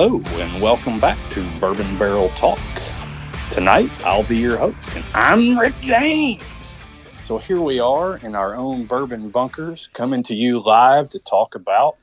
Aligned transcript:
Hello, 0.00 0.22
and 0.40 0.62
welcome 0.62 1.00
back 1.00 1.18
to 1.32 1.44
Bourbon 1.58 1.98
Barrel 1.98 2.28
Talk. 2.36 2.60
Tonight, 3.50 3.90
I'll 4.04 4.22
be 4.22 4.38
your 4.38 4.56
host, 4.56 4.94
and 4.94 5.04
I'm 5.12 5.58
Rick 5.58 5.74
James. 5.80 6.80
So 7.24 7.36
here 7.38 7.60
we 7.60 7.80
are 7.80 8.18
in 8.18 8.36
our 8.36 8.54
own 8.54 8.84
bourbon 8.84 9.28
bunkers, 9.30 9.88
coming 9.94 10.22
to 10.22 10.36
you 10.36 10.60
live 10.60 11.08
to 11.08 11.18
talk 11.18 11.56
about 11.56 11.96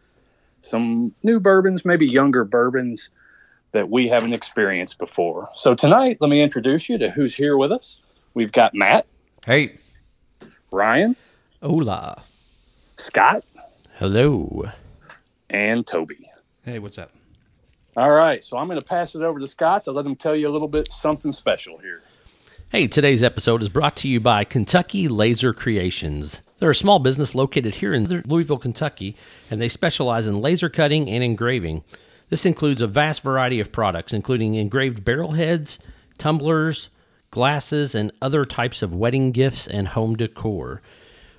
some 0.59 1.15
new 1.23 1.39
bourbons, 1.39 1.85
maybe 1.85 2.05
younger 2.05 2.43
bourbons 2.43 3.11
that 3.71 3.89
we 3.89 4.09
haven't 4.09 4.33
experienced 4.33 4.97
before. 4.97 5.49
So 5.55 5.73
tonight, 5.73 6.17
let 6.19 6.29
me 6.29 6.41
introduce 6.41 6.89
you 6.89 6.97
to 6.97 7.09
who's 7.09 7.33
here 7.33 7.55
with 7.55 7.71
us. 7.71 8.01
We've 8.33 8.51
got 8.51 8.75
Matt, 8.75 9.07
Hey, 9.45 9.77
Ryan, 10.69 11.15
Hola. 11.63 12.25
Scott, 12.97 13.45
Hello. 13.99 14.69
and 15.49 15.87
Toby. 15.87 16.29
Hey, 16.65 16.79
what's 16.79 16.97
up? 16.97 17.14
All 17.97 18.11
right, 18.11 18.43
so 18.43 18.57
I'm 18.57 18.67
going 18.67 18.77
to 18.77 18.85
pass 18.85 19.15
it 19.15 19.21
over 19.21 19.39
to 19.39 19.47
Scott 19.47 19.85
to 19.85 19.93
let 19.93 20.05
him 20.05 20.17
tell 20.17 20.35
you 20.35 20.49
a 20.49 20.51
little 20.51 20.67
bit 20.67 20.91
something 20.91 21.31
special 21.31 21.77
here. 21.77 22.03
Hey, 22.69 22.87
today's 22.87 23.23
episode 23.23 23.61
is 23.61 23.69
brought 23.69 23.95
to 23.97 24.09
you 24.09 24.19
by 24.19 24.43
Kentucky 24.43 25.07
Laser 25.07 25.53
Creations. 25.53 26.41
They're 26.59 26.71
a 26.71 26.75
small 26.75 26.99
business 26.99 27.33
located 27.33 27.75
here 27.75 27.93
in 27.93 28.03
Louisville, 28.25 28.57
Kentucky, 28.57 29.15
and 29.49 29.61
they 29.61 29.69
specialize 29.69 30.27
in 30.27 30.41
laser 30.41 30.67
cutting 30.67 31.09
and 31.09 31.23
engraving. 31.23 31.85
This 32.29 32.45
includes 32.45 32.81
a 32.81 32.87
vast 32.87 33.21
variety 33.21 33.61
of 33.61 33.71
products, 33.71 34.11
including 34.11 34.55
engraved 34.55 35.05
barrel 35.05 35.31
heads, 35.31 35.79
tumblers, 36.17 36.89
glasses, 37.31 37.95
and 37.95 38.11
other 38.21 38.43
types 38.43 38.81
of 38.81 38.93
wedding 38.93 39.31
gifts 39.31 39.67
and 39.67 39.87
home 39.87 40.17
decor. 40.17 40.81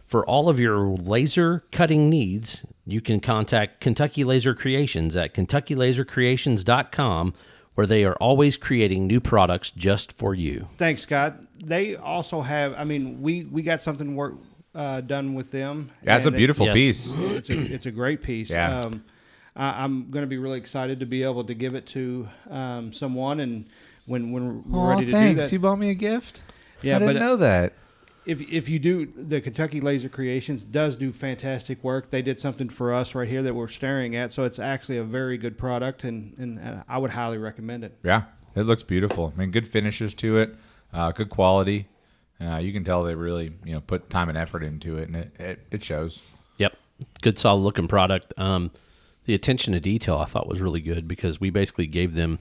For 0.07 0.25
all 0.25 0.49
of 0.49 0.61
your 0.61 0.79
laser 0.87 1.65
cutting 1.73 2.09
needs, 2.09 2.65
you 2.87 3.01
can 3.01 3.21
contact 3.21 3.81
Kentucky 3.81 4.25
Laser 4.25 4.55
Creations 4.55 5.17
at 5.17 5.35
kentuckylasercreations.com, 5.35 7.35
where 7.75 7.87
they 7.87 8.05
are 8.05 8.15
always 8.17 8.57
creating 8.57 9.07
new 9.07 9.21
products 9.21 9.71
just 9.71 10.13
for 10.13 10.35
you. 10.35 10.69
Thanks, 10.79 11.03
Scott. 11.03 11.43
They 11.63 11.97
also 11.97 12.41
have. 12.41 12.75
I 12.75 12.85
mean, 12.85 13.21
we 13.21 13.45
we 13.45 13.63
got 13.63 13.83
something 13.83 14.15
work 14.17 14.35
uh, 14.75 15.01
done 15.03 15.35
with 15.35 15.51
them. 15.51 15.91
that's 16.03 16.27
a 16.27 16.29
and 16.29 16.37
it- 16.37 16.39
beautiful 16.39 16.67
Yes. 16.67 16.75
piece. 16.77 17.11
it's 17.15 17.51
a 17.51 17.59
it's 17.75 17.87
a 17.87 17.91
great 17.91 18.23
piece. 18.23 18.51
Yeah. 18.51 18.81
Um, 18.81 19.05
I, 19.57 19.85
I'm 19.85 20.11
going 20.11 20.23
to 20.23 20.27
be 20.29 20.39
really 20.39 20.59
excited 20.59 21.01
to 21.01 21.07
be 21.07 21.23
able 21.23 21.45
to 21.45 21.55
give 21.55 21.75
it 21.75 21.87
to 21.89 22.29
um, 22.51 22.93
someone, 22.93 23.41
and 23.41 23.67
when 24.07 24.33
when 24.33 24.71
we're 24.71 24.81
Aw, 24.81 24.89
ready 24.91 25.07
to 25.07 25.13
thanks. 25.13 25.37
do 25.39 25.43
that, 25.43 25.53
You 25.53 25.59
bought 25.59 25.79
me 25.79 25.91
a 25.91 25.95
gift. 25.95 26.43
Yeah, 26.83 26.97
I 26.97 26.99
didn't 27.01 27.15
but- 27.15 27.21
know 27.21 27.37
that. 27.39 27.73
If 28.27 28.41
if 28.41 28.69
you 28.69 28.79
do 28.79 29.07
the 29.17 29.41
Kentucky 29.41 29.81
Laser 29.81 30.09
Creations 30.09 30.65
does 30.65 30.97
do 30.97 31.13
fantastic 31.13 31.83
work. 31.83 32.11
They 32.11 32.23
did 32.23 32.41
something 32.41 32.69
for 32.69 32.93
us 32.93 33.15
right 33.15 33.29
here 33.29 33.43
that 33.43 33.55
we're 33.55 33.69
staring 33.69 34.17
at, 34.17 34.33
so 34.33 34.45
it's 34.45 34.59
actually 34.59 34.99
a 34.99 35.05
very 35.05 35.39
good 35.39 35.57
product, 35.57 36.05
and 36.05 36.35
and 36.37 36.59
uh, 36.59 36.83
I 36.89 36.99
would 36.99 37.13
highly 37.13 37.39
recommend 37.39 37.85
it. 37.85 37.97
Yeah, 38.03 38.25
it 38.55 38.63
looks 38.63 38.83
beautiful. 38.83 39.33
I 39.35 39.39
mean, 39.39 39.51
good 39.53 39.69
finishes 39.69 40.13
to 40.15 40.39
it, 40.39 40.57
uh, 40.93 41.13
good 41.13 41.31
quality. 41.31 41.89
Uh, 42.41 42.57
you 42.57 42.73
can 42.73 42.85
tell 42.85 43.03
they 43.03 43.15
really, 43.15 43.53
you 43.65 43.73
know, 43.73 43.81
put 43.81 44.11
time 44.11 44.29
and 44.29 44.37
effort 44.37 44.63
into 44.63 44.99
it, 44.99 45.09
and 45.09 45.17
it, 45.17 45.31
it, 45.39 45.67
it 45.71 45.85
shows. 45.85 46.19
Yep. 46.59 46.77
Good, 47.23 47.39
solid 47.39 47.61
looking 47.61 47.89
product. 47.89 48.35
Um, 48.37 48.73
the 49.25 49.35
attention 49.35 49.73
to 49.73 49.81
detail 49.81 50.19
I 50.19 50.27
thought 50.27 50.47
was 50.47 50.61
really 50.61 50.81
good 50.81 51.09
because 51.09 51.41
we 51.41 51.51
basically 51.51 51.87
gave 51.87 52.15
them 52.15 52.39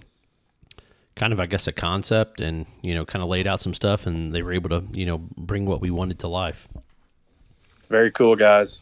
kind 1.16 1.32
of, 1.32 1.40
I 1.40 1.46
guess, 1.46 1.68
a 1.68 1.72
concept 1.72 2.42
and, 2.42 2.66
you 2.82 2.94
know, 2.94 3.06
kind 3.06 3.24
of 3.24 3.30
laid 3.30 3.48
out 3.48 3.62
some 3.62 3.74
stuff 3.74 4.06
and 4.06 4.34
they 4.34 4.42
were 4.42 4.54
able 4.54 4.70
to, 4.70 4.84
you 4.94 5.06
know, 5.06 5.20
bring 5.38 5.66
what 5.66 5.82
we 5.82 5.90
wanted 5.90 6.20
to 6.20 6.28
life. 6.28 6.68
Very 7.90 8.12
cool, 8.12 8.36
guys. 8.36 8.82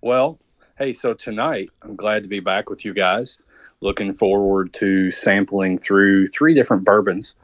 Well, 0.00 0.38
hey, 0.78 0.92
so 0.92 1.14
tonight 1.14 1.70
I'm 1.82 1.96
glad 1.96 2.22
to 2.22 2.28
be 2.28 2.40
back 2.40 2.70
with 2.70 2.84
you 2.84 2.94
guys. 2.94 3.38
Looking 3.80 4.12
forward 4.12 4.72
to 4.74 5.10
sampling 5.10 5.78
through 5.78 6.26
three 6.26 6.54
different 6.54 6.84
bourbons, 6.84 7.34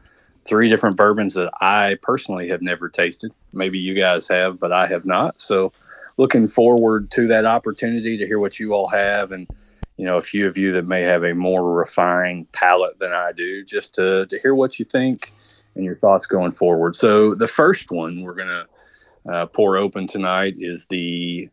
three 0.45 0.69
different 0.69 0.97
bourbons 0.97 1.35
that 1.35 1.51
I 1.61 1.99
personally 2.03 2.49
have 2.49 2.63
never 2.63 2.89
tasted. 2.89 3.33
Maybe 3.53 3.79
you 3.79 3.95
guys 3.95 4.29
have, 4.29 4.61
but 4.61 4.73
I 4.73 4.87
have 4.87 5.05
not. 5.05 5.41
So, 5.41 5.73
looking 6.21 6.47
forward 6.47 7.11
to 7.11 7.27
that 7.29 7.47
opportunity 7.47 8.19
to 8.19 8.27
hear 8.27 8.39
what 8.39 8.61
you 8.61 8.75
all 8.75 8.89
have 8.89 9.33
and 9.33 9.49
you 9.97 10.05
know 10.05 10.19
a 10.19 10.23
few 10.23 10.47
of 10.47 10.59
you 10.59 10.71
that 10.71 10.87
may 10.87 11.01
have 11.01 11.25
a 11.25 11.35
more 11.35 11.73
refined 11.73 12.53
palate 12.53 12.99
than 12.99 13.11
I 13.11 13.33
do 13.33 13.65
just 13.65 13.95
to 13.95 14.27
to 14.27 14.39
hear 14.39 14.55
what 14.55 14.79
you 14.79 14.85
think 14.85 15.33
and 15.75 15.83
your 15.83 15.97
thoughts 15.97 16.27
going 16.27 16.51
forward. 16.51 16.95
So, 16.95 17.35
the 17.35 17.47
first 17.47 17.91
one 17.91 18.21
we're 18.21 18.35
to 18.37 18.67
uh, 19.33 19.47
pour 19.47 19.79
open 19.79 20.07
tonight 20.07 20.57
is 20.59 20.87
the 20.87 21.49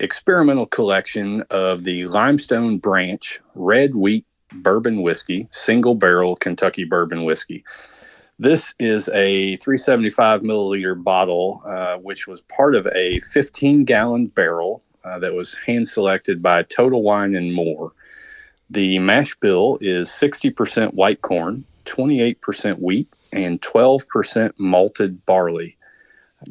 experimental 0.00 0.66
collection 0.66 1.42
of 1.50 1.84
the 1.84 2.06
Limestone 2.06 2.78
Branch 2.78 3.40
Red 3.54 3.94
Wheat 3.94 4.24
Bourbon 4.54 5.02
Whiskey, 5.02 5.48
single 5.50 5.94
barrel 5.94 6.34
Kentucky 6.34 6.84
bourbon 6.84 7.24
whiskey. 7.24 7.62
This 8.38 8.74
is 8.78 9.08
a 9.10 9.56
375 9.56 10.40
milliliter 10.40 11.00
bottle, 11.00 11.62
uh, 11.66 11.96
which 11.96 12.26
was 12.26 12.40
part 12.40 12.74
of 12.74 12.86
a 12.88 13.18
15 13.20 13.84
gallon 13.84 14.26
barrel 14.26 14.82
uh, 15.04 15.18
that 15.18 15.34
was 15.34 15.54
hand 15.66 15.86
selected 15.86 16.42
by 16.42 16.62
Total 16.62 17.02
Wine 17.02 17.34
and 17.34 17.52
More. 17.52 17.92
The 18.70 18.98
mash 18.98 19.34
bill 19.36 19.78
is 19.80 20.08
60% 20.08 20.94
white 20.94 21.20
corn, 21.20 21.64
28% 21.84 22.78
wheat, 22.78 23.08
and 23.32 23.60
12% 23.60 24.52
malted 24.58 25.24
barley 25.26 25.76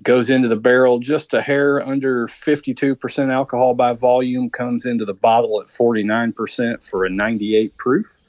goes 0.04 0.30
into 0.30 0.48
the 0.48 0.56
barrel 0.56 1.00
just 1.00 1.34
a 1.34 1.42
hair 1.42 1.86
under 1.86 2.28
52% 2.28 3.32
alcohol 3.32 3.74
by 3.74 3.94
volume 3.94 4.50
comes 4.50 4.86
into 4.86 5.04
the 5.04 5.14
bottle 5.14 5.62
at 5.62 5.68
49% 5.68 6.90
for 6.90 7.06
a 7.06 7.10
98 7.10 7.76
proof 7.78 8.20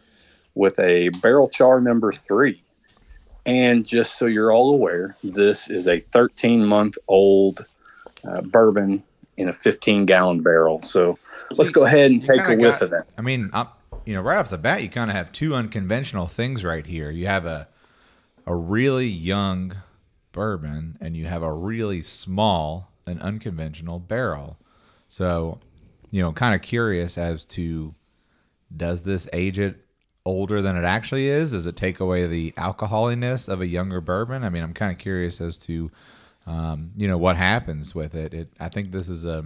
with 0.54 0.78
a 0.80 1.10
barrel 1.20 1.48
char 1.48 1.80
number 1.80 2.12
three 2.12 2.64
and 3.46 3.84
just 3.84 4.18
so 4.18 4.26
you're 4.26 4.52
all 4.52 4.72
aware 4.72 5.16
this 5.24 5.68
is 5.68 5.88
a 5.88 5.98
13 5.98 6.64
month 6.64 6.96
old 7.08 7.66
uh, 8.24 8.40
bourbon 8.42 9.02
in 9.36 9.48
a 9.48 9.52
15 9.52 10.06
gallon 10.06 10.42
barrel 10.42 10.80
so 10.82 11.18
let's 11.52 11.70
go 11.70 11.84
ahead 11.84 12.10
and 12.10 12.22
take 12.22 12.40
a 12.46 12.56
whiff 12.56 12.80
got- 12.80 12.82
of 12.82 12.90
that 12.90 13.06
I 13.16 13.22
mean, 13.22 13.50
i 13.52 13.66
you 14.04 14.14
know, 14.14 14.20
right 14.20 14.38
off 14.38 14.50
the 14.50 14.58
bat, 14.58 14.82
you 14.82 14.88
kind 14.88 15.10
of 15.10 15.16
have 15.16 15.32
two 15.32 15.54
unconventional 15.54 16.26
things 16.26 16.64
right 16.64 16.86
here. 16.86 17.10
You 17.10 17.26
have 17.26 17.46
a 17.46 17.68
a 18.44 18.54
really 18.54 19.06
young 19.06 19.76
bourbon, 20.32 20.98
and 21.00 21.16
you 21.16 21.26
have 21.26 21.42
a 21.42 21.52
really 21.52 22.02
small 22.02 22.90
and 23.06 23.20
unconventional 23.20 24.00
barrel. 24.00 24.58
So, 25.08 25.60
you 26.10 26.22
know, 26.22 26.32
kind 26.32 26.54
of 26.54 26.62
curious 26.62 27.16
as 27.16 27.44
to 27.46 27.94
does 28.74 29.02
this 29.02 29.28
age 29.32 29.58
it 29.58 29.84
older 30.24 30.62
than 30.62 30.76
it 30.76 30.84
actually 30.84 31.28
is? 31.28 31.50
Does 31.52 31.66
it 31.66 31.76
take 31.76 32.00
away 32.00 32.26
the 32.26 32.52
alcoholiness 32.56 33.48
of 33.48 33.60
a 33.60 33.66
younger 33.66 34.00
bourbon? 34.00 34.44
I 34.44 34.48
mean, 34.48 34.62
I'm 34.62 34.74
kind 34.74 34.92
of 34.92 34.98
curious 34.98 35.40
as 35.40 35.56
to, 35.58 35.90
um, 36.46 36.92
you 36.96 37.08
know, 37.08 37.18
what 37.18 37.36
happens 37.36 37.94
with 37.94 38.14
it. 38.14 38.32
it. 38.34 38.48
I 38.60 38.68
think 38.68 38.92
this 38.92 39.08
is 39.08 39.24
a, 39.24 39.44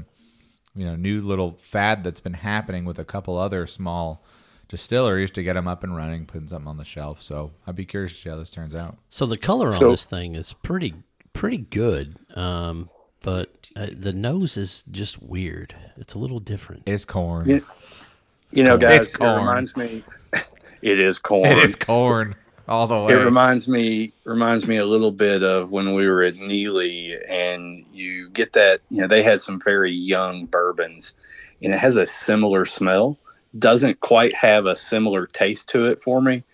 you 0.74 0.84
know, 0.84 0.96
new 0.96 1.20
little 1.22 1.52
fad 1.52 2.04
that's 2.04 2.20
been 2.20 2.34
happening 2.34 2.84
with 2.84 2.98
a 2.98 3.04
couple 3.04 3.38
other 3.38 3.66
small 3.66 4.22
distilleries 4.68 5.30
to 5.30 5.42
get 5.42 5.54
them 5.54 5.68
up 5.68 5.82
and 5.84 5.96
running, 5.96 6.26
putting 6.26 6.48
something 6.48 6.68
on 6.68 6.76
the 6.76 6.84
shelf. 6.84 7.22
So 7.22 7.52
I'd 7.66 7.76
be 7.76 7.84
curious 7.86 8.12
to 8.12 8.18
see 8.18 8.28
how 8.28 8.36
this 8.36 8.50
turns 8.50 8.74
out. 8.74 8.96
So 9.08 9.24
the 9.26 9.38
color 9.38 9.70
So- 9.72 9.86
on 9.86 9.90
this 9.92 10.04
thing 10.04 10.34
is 10.34 10.52
pretty, 10.52 10.94
pretty 11.32 11.58
good. 11.58 12.16
Um, 12.34 12.90
but 13.22 13.70
uh, 13.74 13.88
the 13.92 14.12
nose 14.12 14.56
is 14.56 14.84
just 14.90 15.22
weird. 15.22 15.74
It's 15.96 16.14
a 16.14 16.18
little 16.18 16.38
different. 16.40 16.82
It's 16.86 17.04
corn. 17.04 17.48
Yeah. 17.48 17.58
you 18.52 18.62
know 18.62 18.76
guys 18.78 19.08
it 19.12 19.18
corn. 19.18 19.38
reminds 19.40 19.76
me 19.76 20.02
it 20.86 21.00
is 21.00 21.18
corn 21.18 21.46
It 21.46 21.58
is 21.58 21.74
corn 21.74 22.36
all 22.68 22.86
the 22.86 23.00
way. 23.02 23.12
It 23.12 23.16
reminds 23.16 23.66
me 23.66 24.12
reminds 24.24 24.68
me 24.68 24.76
a 24.76 24.84
little 24.84 25.10
bit 25.10 25.42
of 25.42 25.72
when 25.72 25.94
we 25.94 26.06
were 26.06 26.22
at 26.22 26.34
Neeley, 26.34 27.18
and 27.28 27.84
you 27.92 28.30
get 28.30 28.52
that. 28.52 28.80
You 28.90 29.00
know, 29.02 29.08
they 29.08 29.22
had 29.22 29.40
some 29.40 29.60
very 29.60 29.92
young 29.92 30.46
bourbons, 30.46 31.14
and 31.60 31.74
it 31.74 31.78
has 31.78 31.96
a 31.96 32.06
similar 32.06 32.64
smell. 32.64 33.18
Doesn't 33.58 34.00
quite 34.00 34.34
have 34.34 34.66
a 34.66 34.76
similar 34.76 35.26
taste 35.26 35.68
to 35.70 35.86
it 35.86 35.98
for 35.98 36.20
me, 36.20 36.44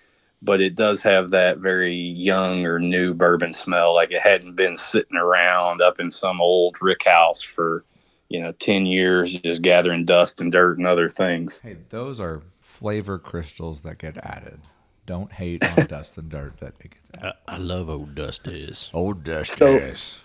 but 0.41 0.61
it 0.61 0.77
does 0.77 1.03
have 1.03 1.31
that 1.31 1.59
very 1.59 1.95
young 1.95 2.65
or 2.65 2.79
new 2.79 3.12
bourbon 3.12 3.53
smell, 3.53 3.95
like 3.95 4.12
it 4.12 4.21
hadn't 4.21 4.56
been 4.56 4.77
sitting 4.77 5.17
around 5.17 5.83
up 5.83 6.01
in 6.01 6.11
some 6.11 6.41
old 6.41 6.81
rick 6.81 7.05
house 7.05 7.43
for 7.43 7.85
you 8.31 8.41
know 8.41 8.53
ten 8.53 8.87
years, 8.87 9.35
just 9.41 9.61
gathering 9.61 10.06
dust 10.06 10.41
and 10.41 10.53
dirt 10.53 10.79
and 10.79 10.87
other 10.87 11.11
things. 11.11 11.61
Hey, 11.61 11.77
those 11.91 12.19
are 12.19 12.43
flavor 12.82 13.17
crystals 13.19 13.82
that 13.82 13.99
get 13.99 14.17
added. 14.19 14.58
Don't 15.06 15.32
hate 15.32 15.64
on 15.79 15.87
dust 15.88 16.19
and 16.19 16.29
dirt 16.29 16.58
that 16.58 16.75
it 16.81 16.90
gets 16.90 17.11
added. 17.14 17.34
I, 17.46 17.55
I 17.55 17.56
love 17.58 17.88
old 17.88 18.14
Dusties. 18.17 18.90
Old 18.93 19.23
dust. 19.25 19.56
So- 19.56 19.73
yes. 19.75 20.19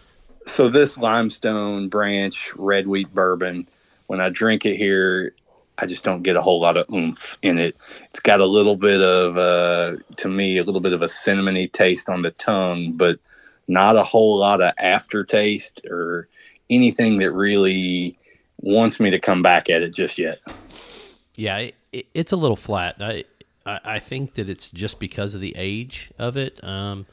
so 0.48 0.68
this 0.70 0.98
limestone 0.98 1.88
branch 1.88 2.52
red 2.56 2.88
wheat 2.88 3.14
bourbon 3.14 3.68
when 4.08 4.22
i 4.22 4.30
drink 4.30 4.66
it 4.66 4.78
here 4.78 5.34
i 5.78 5.86
just 5.86 6.06
don't 6.06 6.24
get 6.24 6.38
a 6.38 6.42
whole 6.42 6.62
lot 6.62 6.78
of 6.78 6.90
oomph 6.94 7.38
in 7.42 7.60
it 7.60 7.76
it's 8.10 8.22
got 8.22 8.40
a 8.40 8.46
little 8.46 8.78
bit 8.78 9.02
of 9.02 9.38
uh 9.38 9.98
to 10.16 10.30
me 10.30 10.58
a 10.58 10.64
little 10.64 10.80
bit 10.80 10.94
of 10.94 11.02
a 11.02 11.08
cinnamony 11.08 11.70
taste 11.70 12.08
on 12.10 12.22
the 12.22 12.32
tongue 12.32 12.94
but 12.94 13.20
not 13.68 13.98
a 13.98 14.04
whole 14.06 14.38
lot 14.38 14.62
of 14.62 14.74
aftertaste 14.78 15.82
or 15.92 16.30
anything 16.70 17.18
that 17.18 17.32
really 17.32 18.18
wants 18.62 19.02
me 19.02 19.10
to 19.10 19.20
come 19.20 19.42
back 19.42 19.70
at 19.70 19.82
it 19.82 19.94
just 19.94 20.18
yet 20.18 20.40
Yeah, 21.36 21.72
it, 21.92 22.00
it, 22.00 22.08
it's 22.14 22.32
a 22.32 22.38
little 22.38 22.56
flat. 22.56 22.96
I, 23.00 23.24
I, 23.66 23.80
I 23.84 24.00
think 24.00 24.36
that 24.36 24.50
it's 24.50 24.72
just 24.72 25.00
because 25.00 25.36
of 25.36 25.42
the 25.42 25.54
age 25.58 26.12
of 26.18 26.38
it. 26.38 26.64
Um, 26.64 27.06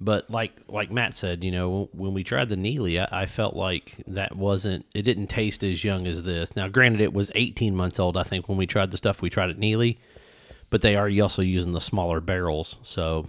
but 0.00 0.28
like 0.28 0.52
like 0.68 0.90
Matt 0.90 1.14
said, 1.14 1.44
you 1.44 1.50
know, 1.50 1.88
when 1.92 2.14
we 2.14 2.24
tried 2.24 2.48
the 2.48 2.56
Neeley, 2.56 3.00
I, 3.00 3.22
I, 3.22 3.26
felt 3.26 3.54
like 3.54 3.94
that 4.08 4.36
wasn't 4.36 4.84
it 4.94 5.02
didn't 5.02 5.28
taste 5.28 5.62
as 5.62 5.84
young 5.84 6.06
as 6.06 6.24
this. 6.24 6.54
Now, 6.56 6.68
granted, 6.68 7.00
it 7.00 7.12
was 7.12 7.30
18 7.34 7.74
months 7.74 8.00
old. 8.00 8.16
I 8.16 8.24
think 8.24 8.48
when 8.48 8.58
we 8.58 8.66
tried 8.66 8.90
the 8.90 8.96
stuff 8.96 9.22
we 9.22 9.30
tried 9.30 9.50
at 9.50 9.58
Neeley, 9.58 9.98
but 10.68 10.82
they 10.82 10.96
are 10.96 11.08
also 11.22 11.42
using 11.42 11.72
the 11.72 11.80
smaller 11.80 12.20
barrels, 12.20 12.76
so 12.82 13.28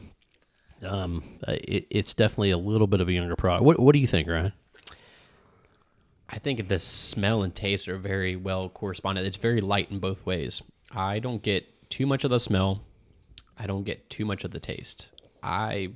um, 0.83 1.23
it, 1.47 1.87
it's 1.89 2.13
definitely 2.13 2.51
a 2.51 2.57
little 2.57 2.87
bit 2.87 2.99
of 2.99 3.07
a 3.07 3.13
younger 3.13 3.35
product. 3.35 3.63
What 3.63 3.79
What 3.79 3.93
do 3.93 3.99
you 3.99 4.07
think, 4.07 4.27
Ryan? 4.27 4.53
I 6.29 6.39
think 6.39 6.67
the 6.67 6.79
smell 6.79 7.43
and 7.43 7.53
taste 7.53 7.87
are 7.87 7.97
very 7.97 8.35
well 8.35 8.69
corresponded. 8.69 9.25
It's 9.25 9.37
very 9.37 9.61
light 9.61 9.91
in 9.91 9.99
both 9.99 10.25
ways. 10.25 10.61
I 10.91 11.19
don't 11.19 11.41
get 11.41 11.89
too 11.89 12.05
much 12.05 12.23
of 12.23 12.31
the 12.31 12.39
smell. 12.39 12.81
I 13.57 13.67
don't 13.67 13.83
get 13.83 14.09
too 14.09 14.25
much 14.25 14.43
of 14.43 14.51
the 14.51 14.59
taste. 14.59 15.11
I 15.43 15.91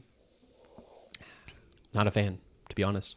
not 1.93 2.07
a 2.07 2.11
fan, 2.11 2.37
to 2.69 2.75
be 2.75 2.83
honest. 2.83 3.15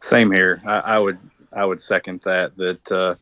Same 0.00 0.30
here. 0.30 0.60
I, 0.64 0.78
I 0.78 1.00
would 1.00 1.18
I 1.52 1.64
would 1.64 1.80
second 1.80 2.20
that. 2.22 2.56
That 2.56 2.92
uh, 2.92 3.14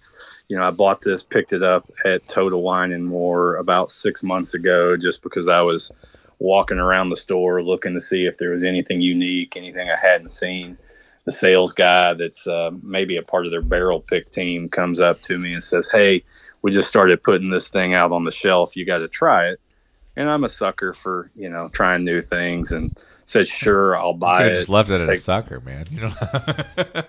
you 0.49 0.57
know 0.57 0.63
I 0.63 0.71
bought 0.71 1.01
this, 1.01 1.23
picked 1.23 1.53
it 1.53 1.63
up 1.63 1.91
at 2.05 2.27
Total 2.29 2.61
Wine 2.61 2.93
and 2.93 3.05
More 3.05 3.57
about 3.57 3.91
six 3.91 4.23
months 4.23 4.55
ago, 4.55 4.97
just 4.97 5.23
because 5.23 5.49
I 5.49 5.63
was 5.63 5.91
walking 6.39 6.79
around 6.79 7.09
the 7.09 7.17
store 7.17 7.63
looking 7.63 7.95
to 7.95 8.01
see 8.01 8.27
if 8.27 8.37
there 8.39 8.51
was 8.51 8.63
anything 8.63 9.01
unique, 9.01 9.57
anything 9.57 9.91
I 9.91 9.97
hadn't 9.97 10.31
seen. 10.31 10.77
The 11.27 11.33
sales 11.33 11.73
guy 11.73 12.15
that's 12.15 12.47
uh, 12.47 12.71
maybe 12.83 13.17
a 13.17 13.23
part 13.23 13.45
of 13.45 13.53
their 13.53 13.61
barrel 13.63 14.01
pick 14.01 14.31
team 14.31 14.69
comes 14.69 15.01
up 15.01 15.21
to 15.23 15.39
me 15.39 15.53
and 15.53 15.63
says, 15.63 15.91
"Hey, 15.91 16.25
we 16.63 16.71
just 16.71 16.89
started 16.89 17.23
putting 17.23 17.51
this 17.51 17.69
thing 17.69 17.95
out 17.95 18.13
on 18.13 18.25
the 18.25 18.33
shelf. 18.33 18.77
You 18.77 18.85
got 18.85 18.99
to 18.99 19.09
try 19.09 19.49
it." 19.49 19.61
And 20.17 20.31
I'm 20.31 20.45
a 20.45 20.49
sucker 20.49 20.93
for 20.95 21.31
you 21.37 21.51
know 21.51 21.69
trying 21.69 22.05
new 22.05 22.23
things 22.23 22.73
and 22.73 22.97
said, 23.27 23.49
"Sure, 23.49 23.97
I'll 23.97 24.15
buy 24.15 24.47
it." 24.47 24.57
Just 24.57 24.69
left 24.69 24.91
it 24.91 25.01
at 25.01 25.09
a 25.09 25.17
sucker, 25.17 25.61
man. 25.61 25.87
You 25.91 26.01
know. 26.03 26.15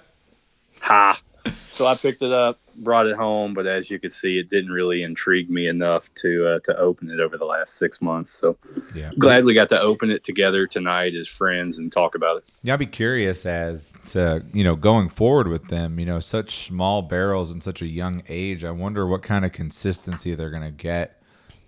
ha. 0.82 1.22
So 1.70 1.86
I 1.86 1.96
picked 1.96 2.22
it 2.24 2.32
up, 2.34 2.60
brought 2.78 3.08
it 3.08 3.16
home, 3.16 3.54
but 3.54 3.66
as 3.66 3.90
you 3.90 4.00
can 4.00 4.10
see, 4.10 4.38
it 4.38 4.50
didn't 4.50 4.72
really 4.72 5.04
intrigue 5.04 5.50
me 5.50 5.68
enough 5.68 6.14
to 6.16 6.48
uh, 6.48 6.60
to 6.64 6.78
open 6.78 7.10
it 7.10 7.20
over 7.20 7.38
the 7.38 7.46
last 7.46 7.76
six 7.76 8.02
months. 8.02 8.30
So 8.30 8.58
yeah. 8.96 9.12
glad 9.18 9.46
we 9.46 9.54
got 9.54 9.70
to 9.70 9.82
open 9.82 10.10
it 10.10 10.24
together 10.24 10.68
tonight 10.68 11.16
as 11.16 11.28
friends 11.28 11.80
and 11.80 11.92
talk 11.92 12.16
about 12.16 12.38
it. 12.38 12.44
Yeah, 12.64 12.74
I'd 12.74 12.80
be 12.80 12.86
curious 12.86 13.46
as 13.46 13.94
to 14.12 14.46
you 14.54 14.64
know 14.64 14.76
going 14.76 15.10
forward 15.10 15.48
with 15.48 15.68
them. 15.70 16.00
You 16.00 16.06
know, 16.06 16.20
such 16.20 16.68
small 16.68 17.02
barrels 17.02 17.52
in 17.52 17.62
such 17.62 17.82
a 17.82 17.88
young 17.88 18.24
age. 18.28 18.64
I 18.64 18.72
wonder 18.72 19.08
what 19.08 19.24
kind 19.24 19.46
of 19.46 19.52
consistency 19.52 20.36
they're 20.36 20.52
going 20.52 20.64
to 20.64 20.72
get 20.72 21.22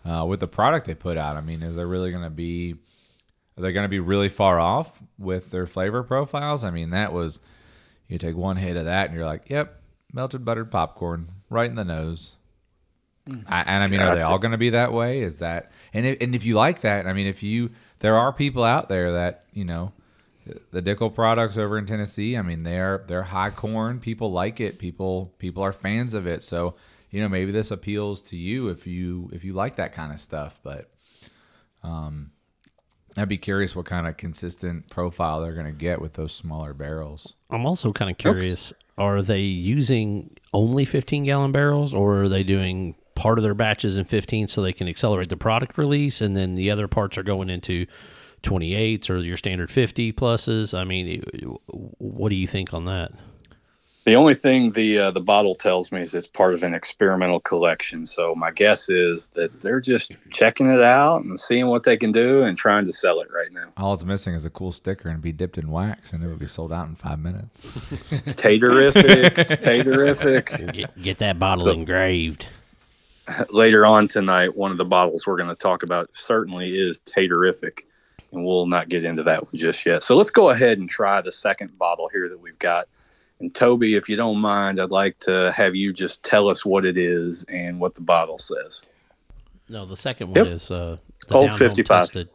uh, 0.06 0.26
with 0.28 0.40
the 0.40 0.48
product 0.48 0.86
they 0.86 0.96
put 0.96 1.18
out. 1.18 1.36
I 1.38 1.42
mean, 1.42 1.64
is 1.64 1.76
there 1.76 1.88
really 1.88 2.12
going 2.12 2.24
to 2.24 2.30
be 2.30 2.76
are 3.58 3.62
they 3.62 3.74
going 3.74 3.84
to 3.84 3.90
be 3.90 4.00
really 4.00 4.30
far 4.30 4.60
off 4.60 5.02
with 5.18 5.52
their 5.52 5.68
flavor 5.68 6.04
profiles? 6.04 6.64
I 6.64 6.72
mean, 6.72 6.92
that 6.92 7.12
was 7.12 7.40
you 8.08 8.18
take 8.18 8.36
one 8.36 8.58
hit 8.58 8.78
of 8.78 8.86
that 8.86 9.08
and 9.08 9.16
you're 9.16 9.26
like, 9.26 9.50
yep, 9.50 9.79
melted 10.12 10.46
buttered 10.46 10.72
popcorn 10.72 11.30
right 11.50 11.70
in 11.70 11.76
the 11.76 11.86
nose. 11.86 12.34
Mm. 13.28 13.44
I, 13.48 13.62
and 13.62 13.84
I 13.84 13.88
mean, 13.88 14.00
are 14.00 14.16
they 14.16 14.22
all 14.22 14.40
going 14.40 14.52
to 14.52 14.58
be 14.58 14.72
that 14.72 14.94
way? 14.94 15.22
Is 15.22 15.40
that 15.40 15.72
and 15.94 16.06
if, 16.06 16.18
and 16.22 16.36
if 16.36 16.46
you 16.46 16.56
like 16.56 16.82
that, 16.82 17.06
I 17.06 17.14
mean, 17.14 17.28
if 17.28 17.44
you 17.44 17.72
there 18.00 18.16
are 18.16 18.34
people 18.34 18.64
out 18.64 18.90
there 18.90 19.12
that 19.14 19.46
you 19.54 19.66
know 19.66 19.94
the 20.72 20.82
Dickel 20.82 21.14
products 21.14 21.58
over 21.58 21.78
in 21.78 21.86
Tennessee. 21.86 22.38
I 22.38 22.42
mean, 22.42 22.64
they're 22.64 23.04
they're 23.08 23.24
high 23.24 23.52
corn. 23.52 24.00
People 24.00 24.32
like 24.32 24.60
it. 24.60 24.80
People 24.80 25.34
people 25.38 25.64
are 25.64 25.74
fans 25.74 26.14
of 26.14 26.28
it. 26.28 26.44
So 26.44 26.76
you 27.12 27.22
know, 27.22 27.30
maybe 27.30 27.52
this 27.52 27.72
appeals 27.72 28.22
to 28.24 28.38
you 28.38 28.70
if 28.70 28.86
you 28.86 29.30
if 29.34 29.44
you 29.44 29.54
like 29.54 29.76
that 29.78 29.94
kind 29.94 30.14
of 30.14 30.20
stuff. 30.20 30.60
But 30.64 30.92
um, 31.84 32.32
I'd 33.18 33.30
be 33.30 33.38
curious 33.38 33.76
what 33.76 33.86
kind 33.86 34.08
of 34.08 34.18
consistent 34.18 34.90
profile 34.90 35.42
they're 35.42 35.54
going 35.54 35.66
to 35.66 35.72
get 35.72 36.02
with 36.02 36.14
those 36.14 36.34
smaller 36.34 36.74
barrels. 36.74 37.34
I'm 37.50 37.66
also 37.66 37.92
kind 37.92 38.12
of 38.12 38.18
curious: 38.18 38.74
Are 39.00 39.22
they 39.22 39.40
using 39.40 40.38
only 40.54 40.86
15 40.86 41.24
gallon 41.24 41.52
barrels, 41.52 41.94
or 41.94 42.24
are 42.24 42.30
they 42.30 42.44
doing 42.44 42.96
part 43.16 43.38
of 43.38 43.44
their 43.44 43.54
batches 43.54 43.98
in 43.98 44.06
15 44.06 44.48
so 44.48 44.62
they 44.62 44.74
can 44.74 44.88
accelerate 44.88 45.30
the 45.30 45.38
product 45.38 45.78
release, 45.78 46.22
and 46.22 46.36
then 46.36 46.56
the 46.56 46.70
other 46.70 46.88
parts 46.88 47.18
are 47.18 47.24
going 47.24 47.50
into 47.50 47.86
28s 48.44 49.10
or 49.10 49.18
your 49.20 49.38
standard 49.38 49.72
50 49.72 50.14
pluses? 50.14 50.78
I 50.78 50.84
mean, 50.84 51.24
what 51.98 52.30
do 52.30 52.36
you 52.36 52.48
think 52.48 52.74
on 52.74 52.86
that? 52.86 53.12
The 54.06 54.16
only 54.16 54.34
thing 54.34 54.72
the 54.72 54.98
uh, 54.98 55.12
the 55.12 55.20
bottle 55.20 55.56
tells 55.56 55.92
me 55.92 56.02
is 56.02 56.16
it's 56.16 56.26
part 56.26 56.54
of 56.54 56.64
an 56.64 56.74
experimental 56.74 57.42
collection. 57.42 58.06
So 58.06 58.34
my 58.34 58.50
guess 58.50 58.90
is 58.90 59.28
that 59.30 59.60
they're 59.60 59.82
just 59.82 60.14
checking 60.32 60.72
it 60.72 60.82
out 60.82 61.24
and 61.24 61.40
seeing 61.40 61.68
what 61.68 61.84
they 61.84 61.98
can 61.98 62.12
do 62.12 62.44
and 62.44 62.58
trying 62.58 62.86
to 62.86 62.94
sell 62.94 63.20
it 63.20 63.28
right 63.32 63.52
now. 63.52 63.68
All 63.78 63.94
it's 63.94 64.06
missing 64.06 64.36
is 64.36 64.46
a 64.46 64.50
cool 64.50 64.72
sticker 64.72 65.10
and 65.10 65.22
be 65.22 65.34
dipped 65.34 65.58
in 65.58 65.70
wax, 65.70 66.14
and 66.14 66.24
it 66.24 66.28
would 66.28 66.40
be 66.40 66.48
sold 66.48 66.72
out 66.72 66.88
in 66.88 66.96
five 66.96 67.20
minutes. 67.20 67.62
Taterific, 68.10 69.36
taterific. 69.62 70.74
Get, 70.74 71.02
get 71.02 71.18
that 71.18 71.38
bottle 71.38 71.66
so, 71.66 71.72
engraved. 71.74 72.48
Later 73.50 73.86
on 73.86 74.08
tonight, 74.08 74.56
one 74.56 74.72
of 74.72 74.78
the 74.78 74.86
bottles 74.86 75.28
we're 75.28 75.38
going 75.38 75.50
to 75.50 75.56
talk 75.56 75.84
about 75.84 76.10
certainly 76.16 76.72
is 76.72 77.02
taterific, 77.02 77.82
and 78.32 78.46
we'll 78.46 78.66
not 78.66 78.88
get 78.88 79.04
into 79.04 79.24
that 79.24 79.44
one 79.44 79.56
just 79.56 79.86
yet. 79.86 80.04
So 80.04 80.16
let's 80.16 80.32
go 80.32 80.50
ahead 80.52 80.80
and 80.80 80.90
try 80.90 81.22
the 81.22 81.34
second 81.34 81.78
bottle 81.78 82.10
here 82.12 82.30
that 82.30 82.40
we've 82.40 82.58
got 82.58 82.88
and 83.40 83.54
Toby, 83.54 83.96
if 83.96 84.10
you 84.10 84.16
don't 84.16 84.40
mind, 84.40 84.82
I'd 84.82 84.92
like 84.92 85.18
to 85.20 85.52
have 85.54 85.76
you 85.76 85.94
just 85.94 86.24
tell 86.24 86.50
us 86.50 86.66
what 86.66 86.86
it 86.86 86.98
is 86.98 87.46
and 87.46 87.80
what 87.80 87.96
the 87.96 88.02
bottle 88.02 88.38
says. 88.38 88.84
No, 89.70 89.86
the 89.86 89.96
second 89.98 90.28
one 90.28 90.46
yep. 90.46 90.48
is 90.48 90.72
uh, 90.72 90.98
Old 91.32 91.56
55. 91.56 92.28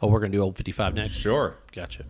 Oh, 0.00 0.08
we're 0.08 0.20
going 0.20 0.32
to 0.32 0.38
do 0.38 0.42
Old 0.42 0.56
55 0.56 0.94
next? 0.94 1.12
Sure. 1.12 1.56
Gotcha. 1.72 2.04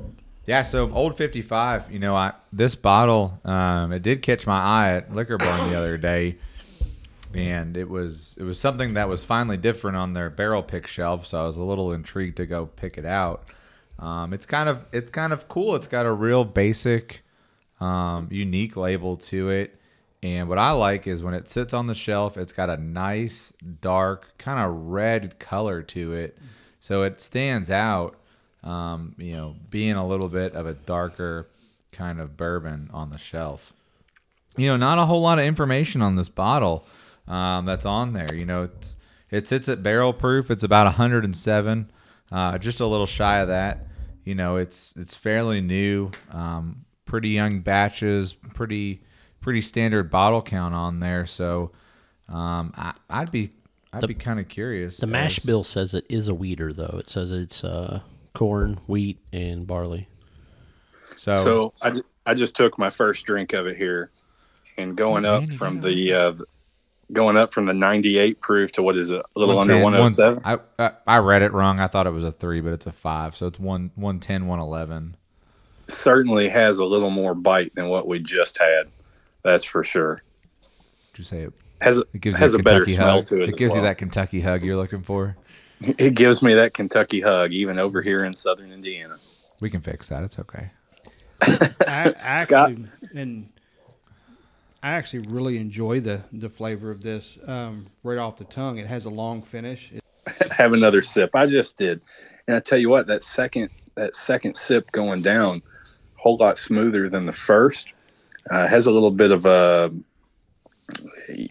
Yeah, 0.46 0.62
so 0.62 0.90
Old 0.92 1.16
55, 1.16 1.92
you 1.92 1.98
know, 1.98 2.16
I 2.16 2.32
this 2.52 2.74
bottle, 2.74 3.38
um, 3.44 3.92
it 3.92 4.02
did 4.02 4.22
catch 4.22 4.46
my 4.46 4.58
eye 4.58 4.92
at 4.96 5.12
Liquor 5.12 5.36
Barn 5.36 5.70
the 5.70 5.76
other 5.76 5.98
day. 5.98 6.38
And 7.34 7.76
it 7.76 7.90
was 7.90 8.34
it 8.38 8.44
was 8.44 8.58
something 8.58 8.94
that 8.94 9.10
was 9.10 9.22
finally 9.22 9.58
different 9.58 9.98
on 9.98 10.14
their 10.14 10.30
barrel 10.30 10.62
pick 10.62 10.86
shelf, 10.86 11.26
so 11.26 11.42
I 11.42 11.46
was 11.46 11.58
a 11.58 11.62
little 11.62 11.92
intrigued 11.92 12.38
to 12.38 12.46
go 12.46 12.64
pick 12.64 12.96
it 12.96 13.04
out. 13.04 13.44
Um, 13.98 14.32
it's 14.32 14.46
kind 14.46 14.70
of 14.70 14.86
it's 14.92 15.10
kind 15.10 15.34
of 15.34 15.46
cool. 15.46 15.76
It's 15.76 15.86
got 15.86 16.06
a 16.06 16.12
real 16.12 16.44
basic 16.44 17.22
um, 17.80 18.28
unique 18.30 18.76
label 18.76 19.16
to 19.16 19.50
it. 19.50 19.74
And 20.22 20.48
what 20.48 20.58
I 20.58 20.72
like 20.72 21.06
is 21.06 21.22
when 21.22 21.34
it 21.34 21.48
sits 21.48 21.72
on 21.72 21.86
the 21.86 21.94
shelf, 21.94 22.36
it's 22.36 22.52
got 22.52 22.70
a 22.70 22.76
nice, 22.76 23.52
dark, 23.80 24.36
kind 24.36 24.58
of 24.58 24.88
red 24.88 25.38
color 25.38 25.82
to 25.82 26.12
it. 26.12 26.36
So 26.80 27.02
it 27.02 27.20
stands 27.20 27.70
out, 27.70 28.16
um, 28.64 29.14
you 29.16 29.36
know, 29.36 29.56
being 29.70 29.94
a 29.94 30.06
little 30.06 30.28
bit 30.28 30.54
of 30.54 30.66
a 30.66 30.74
darker 30.74 31.48
kind 31.92 32.20
of 32.20 32.36
bourbon 32.36 32.90
on 32.92 33.10
the 33.10 33.18
shelf. 33.18 33.72
You 34.56 34.66
know, 34.66 34.76
not 34.76 34.98
a 34.98 35.06
whole 35.06 35.20
lot 35.20 35.38
of 35.38 35.44
information 35.44 36.02
on 36.02 36.16
this 36.16 36.28
bottle 36.28 36.84
um, 37.28 37.64
that's 37.64 37.86
on 37.86 38.12
there. 38.12 38.34
You 38.34 38.44
know, 38.44 38.64
it's, 38.64 38.96
it 39.30 39.46
sits 39.46 39.68
at 39.68 39.84
barrel 39.84 40.12
proof. 40.12 40.50
It's 40.50 40.64
about 40.64 40.86
107, 40.86 41.90
uh, 42.32 42.58
just 42.58 42.80
a 42.80 42.86
little 42.86 43.06
shy 43.06 43.38
of 43.38 43.48
that. 43.48 43.86
You 44.24 44.34
know, 44.34 44.56
it's 44.56 44.92
it's 44.96 45.14
fairly 45.14 45.60
new. 45.60 46.10
Um, 46.30 46.84
pretty 47.08 47.30
young 47.30 47.60
batches, 47.60 48.34
pretty 48.54 49.00
pretty 49.40 49.60
standard 49.60 50.10
bottle 50.10 50.42
count 50.42 50.74
on 50.74 51.00
there. 51.00 51.26
So 51.26 51.72
um, 52.28 52.72
I, 52.76 53.20
would 53.20 53.32
be 53.32 53.50
I'd 53.92 54.02
the, 54.02 54.08
be 54.08 54.14
kind 54.14 54.38
of 54.38 54.48
curious. 54.48 54.98
The 54.98 55.06
as, 55.06 55.12
mash 55.12 55.38
bill 55.40 55.64
says 55.64 55.94
it 55.94 56.04
is 56.08 56.28
a 56.28 56.34
wheater 56.34 56.72
though. 56.72 56.96
It 56.98 57.08
says 57.08 57.32
it's 57.32 57.64
uh, 57.64 58.02
corn, 58.34 58.78
wheat, 58.86 59.18
and 59.32 59.66
barley. 59.66 60.06
So 61.16 61.34
so 61.34 61.72
I, 61.82 61.94
I 62.26 62.34
just 62.34 62.54
took 62.54 62.78
my 62.78 62.90
first 62.90 63.26
drink 63.26 63.52
of 63.54 63.66
it 63.66 63.76
here, 63.76 64.10
and 64.76 64.96
going 64.96 65.24
oh, 65.24 65.38
up 65.38 65.50
from 65.50 65.80
the 65.80 66.12
uh, 66.12 66.34
going 67.10 67.38
up 67.38 67.50
from 67.50 67.64
the 67.64 67.72
98 67.72 68.40
proof 68.40 68.72
to 68.72 68.82
what 68.82 68.96
is 68.96 69.10
it 69.10 69.22
a 69.34 69.38
little 69.38 69.58
under 69.58 69.82
107 69.82 70.42
I, 70.44 70.58
I, 70.78 70.92
I 71.06 71.18
read 71.18 71.40
it 71.40 71.54
wrong 71.54 71.80
i 71.80 71.86
thought 71.86 72.06
it 72.06 72.10
was 72.10 72.22
a 72.22 72.30
three 72.30 72.60
but 72.60 72.74
it's 72.74 72.86
a 72.86 72.92
five 72.92 73.34
so 73.34 73.46
it's 73.46 73.58
one 73.58 73.92
110 73.94 74.46
111 74.46 75.16
certainly 75.88 76.48
has 76.48 76.78
a 76.78 76.84
little 76.84 77.10
more 77.10 77.34
bite 77.34 77.74
than 77.74 77.88
what 77.88 78.06
we 78.06 78.18
just 78.18 78.58
had. 78.58 78.88
That's 79.42 79.64
for 79.64 79.84
sure. 79.84 80.22
Did 81.12 81.18
you 81.18 81.24
say 81.24 81.42
it 81.42 81.52
has 81.80 81.98
it 81.98 82.20
gives 82.20 82.36
has 82.36 82.54
a, 82.54 82.58
a 82.58 82.62
better 82.62 82.84
hug. 82.84 82.94
smell 82.94 83.22
to 83.24 83.42
it? 83.42 83.50
It 83.50 83.56
gives 83.56 83.72
well. 83.72 83.82
you 83.82 83.88
that 83.88 83.98
Kentucky 83.98 84.40
hug 84.40 84.62
you're 84.62 84.76
looking 84.76 85.02
for. 85.02 85.36
It 85.80 86.14
gives 86.14 86.42
me 86.42 86.54
that 86.54 86.74
Kentucky 86.74 87.20
hug, 87.20 87.52
even 87.52 87.78
over 87.78 88.02
here 88.02 88.24
in 88.24 88.34
Southern 88.34 88.72
Indiana. 88.72 89.18
We 89.60 89.70
can 89.70 89.80
fix 89.80 90.08
that. 90.08 90.24
It's 90.24 90.38
okay. 90.38 90.70
I, 91.40 91.72
actually, 92.18 92.86
and 93.14 93.48
I 94.82 94.90
actually 94.90 95.26
really 95.28 95.56
enjoy 95.56 96.00
the 96.00 96.22
the 96.32 96.48
flavor 96.48 96.90
of 96.90 97.02
this 97.02 97.38
um, 97.46 97.86
right 98.02 98.18
off 98.18 98.38
the 98.38 98.44
tongue. 98.44 98.78
It 98.78 98.86
has 98.86 99.04
a 99.04 99.10
long 99.10 99.42
finish. 99.42 99.92
Have 100.50 100.72
another 100.72 101.00
sip. 101.00 101.30
I 101.34 101.46
just 101.46 101.76
did, 101.76 102.02
and 102.46 102.56
I 102.56 102.60
tell 102.60 102.78
you 102.78 102.88
what, 102.88 103.06
that 103.06 103.22
second 103.22 103.70
that 103.94 104.16
second 104.16 104.56
sip 104.56 104.90
going 104.92 105.22
down 105.22 105.62
whole 106.28 106.36
lot 106.36 106.58
smoother 106.58 107.08
than 107.08 107.24
the 107.24 107.32
first. 107.32 107.88
Uh, 108.50 108.66
has 108.66 108.86
a 108.86 108.90
little 108.90 109.10
bit 109.10 109.30
of 109.30 109.46
a, 109.46 109.90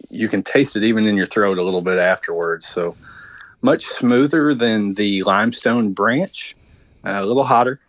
you 0.09 0.27
can 0.27 0.43
taste 0.43 0.75
it 0.75 0.83
even 0.83 1.07
in 1.07 1.15
your 1.15 1.25
throat 1.25 1.57
a 1.57 1.63
little 1.63 1.81
bit 1.81 1.97
afterwards. 1.97 2.67
So 2.67 2.95
much 3.61 3.85
smoother 3.85 4.53
than 4.53 4.93
the 4.93 5.23
limestone 5.23 5.93
branch, 5.93 6.55
uh, 7.03 7.19
a 7.21 7.25
little 7.25 7.43
hotter, 7.43 7.79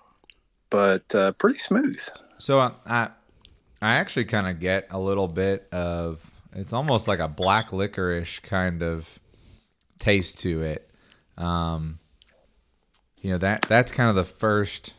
but 0.70 1.14
uh, 1.14 1.32
pretty 1.32 1.58
smooth. 1.58 2.00
So 2.38 2.58
uh, 2.58 2.72
I, 2.86 3.08
I 3.82 3.94
actually 3.96 4.24
kind 4.24 4.46
of 4.46 4.60
get 4.60 4.88
a 4.90 4.98
little 4.98 5.28
bit 5.28 5.68
of. 5.72 6.30
It's 6.54 6.72
almost 6.72 7.06
like 7.06 7.18
a 7.18 7.28
black 7.28 7.72
licorice 7.72 8.40
kind 8.40 8.82
of 8.82 9.18
taste 9.98 10.38
to 10.38 10.62
it. 10.62 10.90
Um, 11.36 11.98
you 13.20 13.30
know 13.32 13.38
that 13.38 13.66
that's 13.68 13.92
kind 13.92 14.08
of 14.08 14.16
the 14.16 14.24
first, 14.24 14.94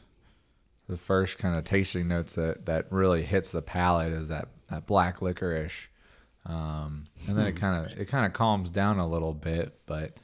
the 0.89 0.97
first 0.97 1.37
kind 1.37 1.55
of 1.55 1.63
tasting 1.63 2.07
notes 2.07 2.33
that 2.33 2.65
that 2.65 2.91
really 2.91 3.21
hits 3.21 3.51
the 3.51 3.61
palate 3.61 4.11
is 4.11 4.27
that 4.27 4.49
that 4.69 4.87
black 4.87 5.21
licorice, 5.21 5.87
um, 6.45 7.05
and 7.27 7.37
then 7.37 7.45
it 7.45 7.55
kind 7.55 7.85
of 7.85 7.97
it 7.97 8.05
kind 8.05 8.25
of 8.25 8.33
calms 8.33 8.71
down 8.71 8.97
a 8.97 9.07
little 9.07 9.33
bit, 9.33 9.79
but 9.85 10.17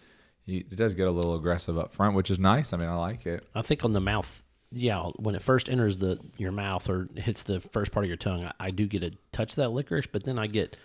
you, 0.46 0.58
it 0.60 0.76
does 0.76 0.96
get 0.96 1.08
a 1.08 1.12
little 1.12 1.36
aggressive 1.36 1.78
up 1.78 1.94
front, 1.94 2.16
which 2.16 2.32
is 2.32 2.40
nice. 2.40 2.74
I 2.74 2.78
mean, 2.78 2.90
I 2.90 2.96
like 2.96 3.28
it. 3.28 3.48
I 3.54 3.62
think 3.62 3.86
on 3.86 3.94
the 3.94 4.02
mouth, 4.02 4.44
yeah, 4.72 5.04
when 5.18 5.36
it 5.36 5.44
first 5.44 5.70
enters 5.70 5.98
the 5.98 6.20
your 6.38 6.52
mouth 6.52 6.90
or 6.90 7.08
hits 7.16 7.44
the 7.44 7.60
first 7.60 7.92
part 7.92 8.04
of 8.04 8.08
your 8.08 8.18
tongue, 8.18 8.44
I, 8.44 8.54
I 8.60 8.70
do 8.72 8.88
get 8.88 9.04
a 9.04 9.12
touch 9.32 9.52
of 9.52 9.58
that 9.58 9.70
licorice, 9.70 10.08
but 10.08 10.24
then 10.24 10.40
I 10.40 10.48
get 10.48 10.78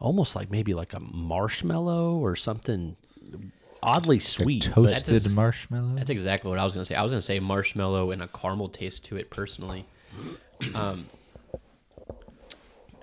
almost 0.00 0.34
like 0.34 0.50
maybe 0.50 0.72
like 0.72 0.94
a 0.94 1.00
marshmallow 1.00 2.16
or 2.16 2.36
something 2.36 2.96
oddly 3.84 4.18
sweet. 4.18 4.70
but- 4.74 4.82
Toasted 4.88 5.22
just- 5.22 5.36
marshmallow. 5.36 5.94
That's 5.94 6.10
exactly 6.10 6.50
what 6.50 6.58
I 6.58 6.64
was 6.64 6.72
gonna 6.74 6.84
say. 6.84 6.94
I 6.96 7.02
was 7.02 7.12
gonna 7.12 7.22
say 7.22 7.38
marshmallow 7.38 8.10
and 8.10 8.22
a 8.22 8.26
caramel 8.28 8.68
taste 8.68 9.04
to 9.06 9.16
it 9.16 9.30
personally. 9.30 9.84
Um, 10.74 11.06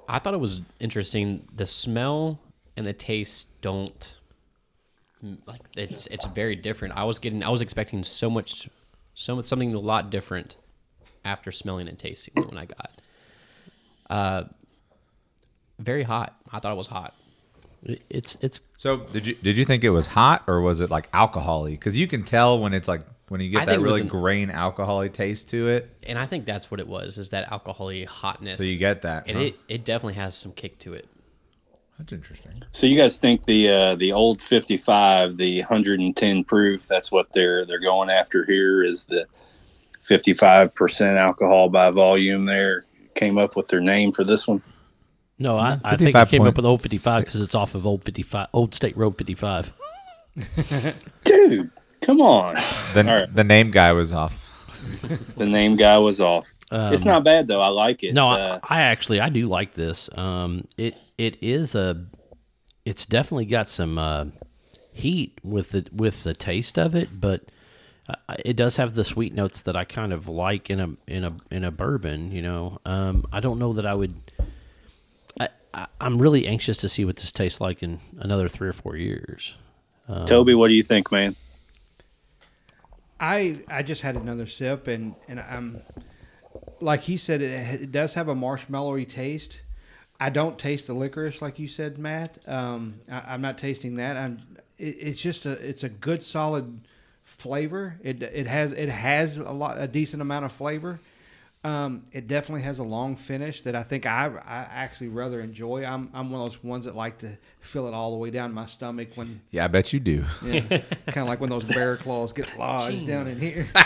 I 0.08 0.20
thought 0.20 0.34
it 0.34 0.40
was 0.40 0.62
interesting. 0.80 1.48
The 1.56 1.66
smell 1.66 2.40
and 2.76 2.86
the 2.88 2.94
taste 2.94 3.48
don't 3.62 4.18
like 5.46 5.62
it's 5.78 6.08
it's 6.08 6.26
very 6.28 6.56
different. 6.56 6.96
I 6.98 7.04
was 7.04 7.20
getting 7.20 7.44
I 7.44 7.50
was 7.50 7.62
expecting 7.62 8.04
so 8.04 8.30
much 8.30 8.68
so 9.14 9.36
much 9.36 9.46
something 9.46 9.74
a 9.74 9.80
lot 9.80 10.10
different 10.10 10.56
after 11.24 11.52
smelling 11.52 11.88
and 11.88 12.00
tasting 12.00 12.34
when 12.36 12.58
I 12.58 12.66
got. 12.66 12.92
Uh, 14.10 14.44
very 15.80 16.04
hot. 16.04 16.36
I 16.52 16.60
thought 16.60 16.72
it 16.72 16.78
was 16.78 16.88
hot. 16.88 17.14
It- 17.84 18.02
It's 18.10 18.38
it's 18.42 18.62
So 18.78 18.98
did 18.98 19.26
you 19.26 19.36
did 19.36 19.58
you 19.58 19.66
think 19.66 19.84
it 19.84 19.90
was 19.90 20.08
hot 20.08 20.44
or 20.48 20.62
was 20.62 20.82
it 20.82 20.90
like 20.90 21.12
alcoholy? 21.12 21.72
Because 21.72 21.98
you 21.98 22.08
can 22.08 22.24
tell 22.24 22.60
when 22.60 22.74
it's 22.74 22.88
like 22.88 23.02
when 23.30 23.42
you 23.42 23.48
I 23.48 23.52
get 23.52 23.58
think 23.60 23.66
that 23.68 23.74
it 23.76 23.80
was 23.80 23.86
really 23.92 24.02
an- 24.02 24.08
grain 24.08 24.50
alcoholy 24.50 25.12
taste 25.12 25.50
to 25.52 25.68
it. 25.70 25.90
And 26.04 26.20
I 26.20 26.26
think 26.26 26.46
that's 26.46 26.70
what 26.70 26.80
it 26.80 26.88
was, 26.88 27.18
is 27.18 27.30
that 27.30 27.50
alcoholy 27.50 28.06
hotness. 28.06 28.58
So 28.58 28.64
you 28.66 28.76
get 28.78 29.02
that. 29.04 29.28
and 29.28 29.38
huh? 29.38 29.44
it, 29.46 29.56
it 29.70 29.86
definitely 29.86 30.16
has 30.16 30.36
some 30.36 30.52
kick 30.52 30.78
to 30.80 30.94
it. 30.94 31.08
That's 31.98 32.14
interesting. 32.14 32.54
So 32.72 32.88
you 32.88 32.98
guys 32.98 33.18
think 33.20 33.46
the 33.46 33.70
uh, 33.70 33.96
the 33.96 34.12
old 34.12 34.42
55, 34.42 35.38
the 35.38 35.60
110 35.60 36.44
proof, 36.44 36.88
that's 36.88 37.12
what 37.12 37.32
they're 37.34 37.64
they're 37.66 37.80
going 37.80 38.10
after 38.10 38.44
here 38.46 38.84
is 38.84 39.06
the 39.06 39.28
55% 40.02 41.18
alcohol 41.18 41.70
by 41.70 41.90
volume 41.92 42.46
there 42.46 42.86
came 43.14 43.38
up 43.38 43.56
with 43.56 43.68
their 43.68 43.82
name 43.82 44.12
for 44.12 44.24
this 44.24 44.48
one. 44.48 44.62
No, 45.42 45.58
I, 45.58 45.80
I 45.84 45.98
think 45.98 46.16
I 46.16 46.26
came 46.26 46.44
up 46.44 46.56
with 46.56 46.66
old 46.66 46.82
55 46.82 47.26
because 47.26 47.42
it's 47.42 47.56
off 47.56 47.76
of 47.76 47.86
old 47.86 48.04
55, 48.04 48.48
Old 48.54 48.76
State 48.76 48.96
Road 48.96 49.18
55. 49.18 49.74
Dude, 51.24 51.72
come 52.02 52.22
on. 52.22 52.56
The, 52.94 53.00
All 53.00 53.16
right. 53.22 53.36
the 53.36 53.44
name 53.44 53.72
guy 53.72 53.92
was 53.92 54.14
off. 54.14 54.48
The 55.38 55.46
name 55.46 55.76
guy 55.76 55.98
was 56.00 56.20
off. 56.20 56.52
it's 56.72 57.06
not 57.06 57.24
bad 57.24 57.48
though. 57.48 57.62
I 57.62 57.68
like 57.68 58.04
it. 58.04 58.14
No, 58.16 58.28
uh, 58.28 58.60
I, 58.64 58.80
I 58.80 58.82
actually 58.82 59.20
I 59.20 59.30
do 59.30 59.48
like 59.48 59.74
this. 59.74 60.10
Um, 60.16 60.68
it 60.78 60.96
it 61.18 61.38
is 61.42 61.76
a, 61.76 62.04
it's 62.84 63.06
definitely 63.06 63.46
got 63.46 63.70
some 63.70 63.98
uh, 64.00 64.26
heat 64.92 65.40
with 65.44 65.72
the 65.72 65.86
with 65.92 66.24
the 66.24 66.34
taste 66.34 66.80
of 66.80 66.96
it, 66.96 67.10
but 67.20 67.44
uh, 68.10 68.36
it 68.44 68.56
does 68.56 68.78
have 68.78 68.96
the 68.96 69.04
sweet 69.04 69.34
notes 69.34 69.62
that 69.62 69.76
I 69.76 69.86
kind 69.86 70.14
of 70.14 70.28
like 70.28 70.70
in 70.70 70.80
a 70.80 70.90
in 71.08 71.24
a 71.24 71.34
in 71.52 71.64
a 71.64 71.72
bourbon. 71.72 72.32
You 72.32 72.42
know, 72.42 72.80
um, 72.86 73.26
I 73.32 73.40
don't 73.40 73.60
know 73.60 73.74
that 73.74 73.86
I 73.86 73.94
would. 73.94 74.16
I, 75.74 75.82
I 75.82 75.88
I'm 76.00 76.22
really 76.22 76.48
anxious 76.48 76.78
to 76.80 76.90
see 76.90 77.06
what 77.06 77.18
this 77.18 77.32
tastes 77.32 77.62
like 77.62 77.84
in 77.84 78.00
another 78.18 78.48
three 78.48 78.68
or 78.68 78.74
four 78.74 78.96
years. 78.96 79.56
Toby, 80.26 80.54
what 80.54 80.68
do 80.68 80.74
you 80.74 80.84
think, 80.84 81.12
man? 81.12 81.36
I 83.20 83.60
I 83.68 83.84
just 83.84 84.02
had 84.02 84.16
another 84.16 84.48
sip 84.48 84.88
and 84.88 85.16
and 85.28 85.40
I'm 85.40 85.82
like 86.80 87.04
he 87.04 87.18
said 87.18 87.42
it, 87.42 87.82
it 87.82 87.92
does 87.92 88.16
have 88.16 88.28
a 88.28 88.36
marshmallowy 88.36 89.08
taste. 89.08 89.60
I 90.20 90.30
don't 90.30 90.60
taste 90.60 90.88
the 90.88 90.94
licorice 90.94 91.42
like 91.42 91.60
you 91.60 91.68
said, 91.68 91.98
Matt. 91.98 92.38
Um, 92.48 92.96
I, 93.10 93.34
I'm 93.34 93.42
not 93.42 93.58
tasting 93.58 93.96
that. 93.96 94.18
I'm. 94.18 94.42
It, 94.78 94.98
it's 95.00 95.22
just 95.22 95.46
a 95.46 95.52
it's 95.52 95.84
a 95.84 95.90
good 95.90 96.24
solid 96.24 96.82
flavor. 97.24 98.00
It 98.04 98.22
it 98.24 98.48
has 98.48 98.72
it 98.72 98.90
has 98.90 99.38
a 99.38 99.52
lot 99.52 99.80
a 99.80 99.88
decent 99.88 100.22
amount 100.22 100.46
of 100.46 100.52
flavor. 100.52 101.00
Um, 101.64 102.06
it 102.12 102.28
definitely 102.28 102.64
has 102.64 102.80
a 102.80 102.84
long 102.84 103.16
finish 103.16 103.62
that 103.62 103.76
I 103.76 103.84
think 103.84 104.08
I, 104.08 104.26
I 104.44 104.68
actually 104.74 105.10
rather 105.10 105.40
enjoy. 105.42 105.86
I'm 105.86 106.10
I'm 106.12 106.32
one 106.32 106.42
of 106.42 106.48
those 106.50 106.64
ones 106.64 106.86
that 106.86 106.96
like 106.96 107.20
to 107.20 107.38
feel 107.60 107.88
it 107.88 107.94
all 107.94 108.10
the 108.12 108.18
way 108.18 108.32
down 108.32 108.52
my 108.52 108.66
stomach 108.66 109.10
when 109.14 109.42
Yeah, 109.52 109.66
I 109.66 109.68
bet 109.68 109.94
you 109.94 110.00
do. 110.00 110.24
yeah, 110.44 110.62
kind 110.62 111.18
of 111.18 111.28
like 111.28 111.40
when 111.40 111.52
those 111.52 111.64
bear 111.64 111.98
claws 111.98 112.34
get 112.34 112.58
lodged 112.58 113.06
down 113.06 113.28
in 113.28 113.40
here. 113.40 113.68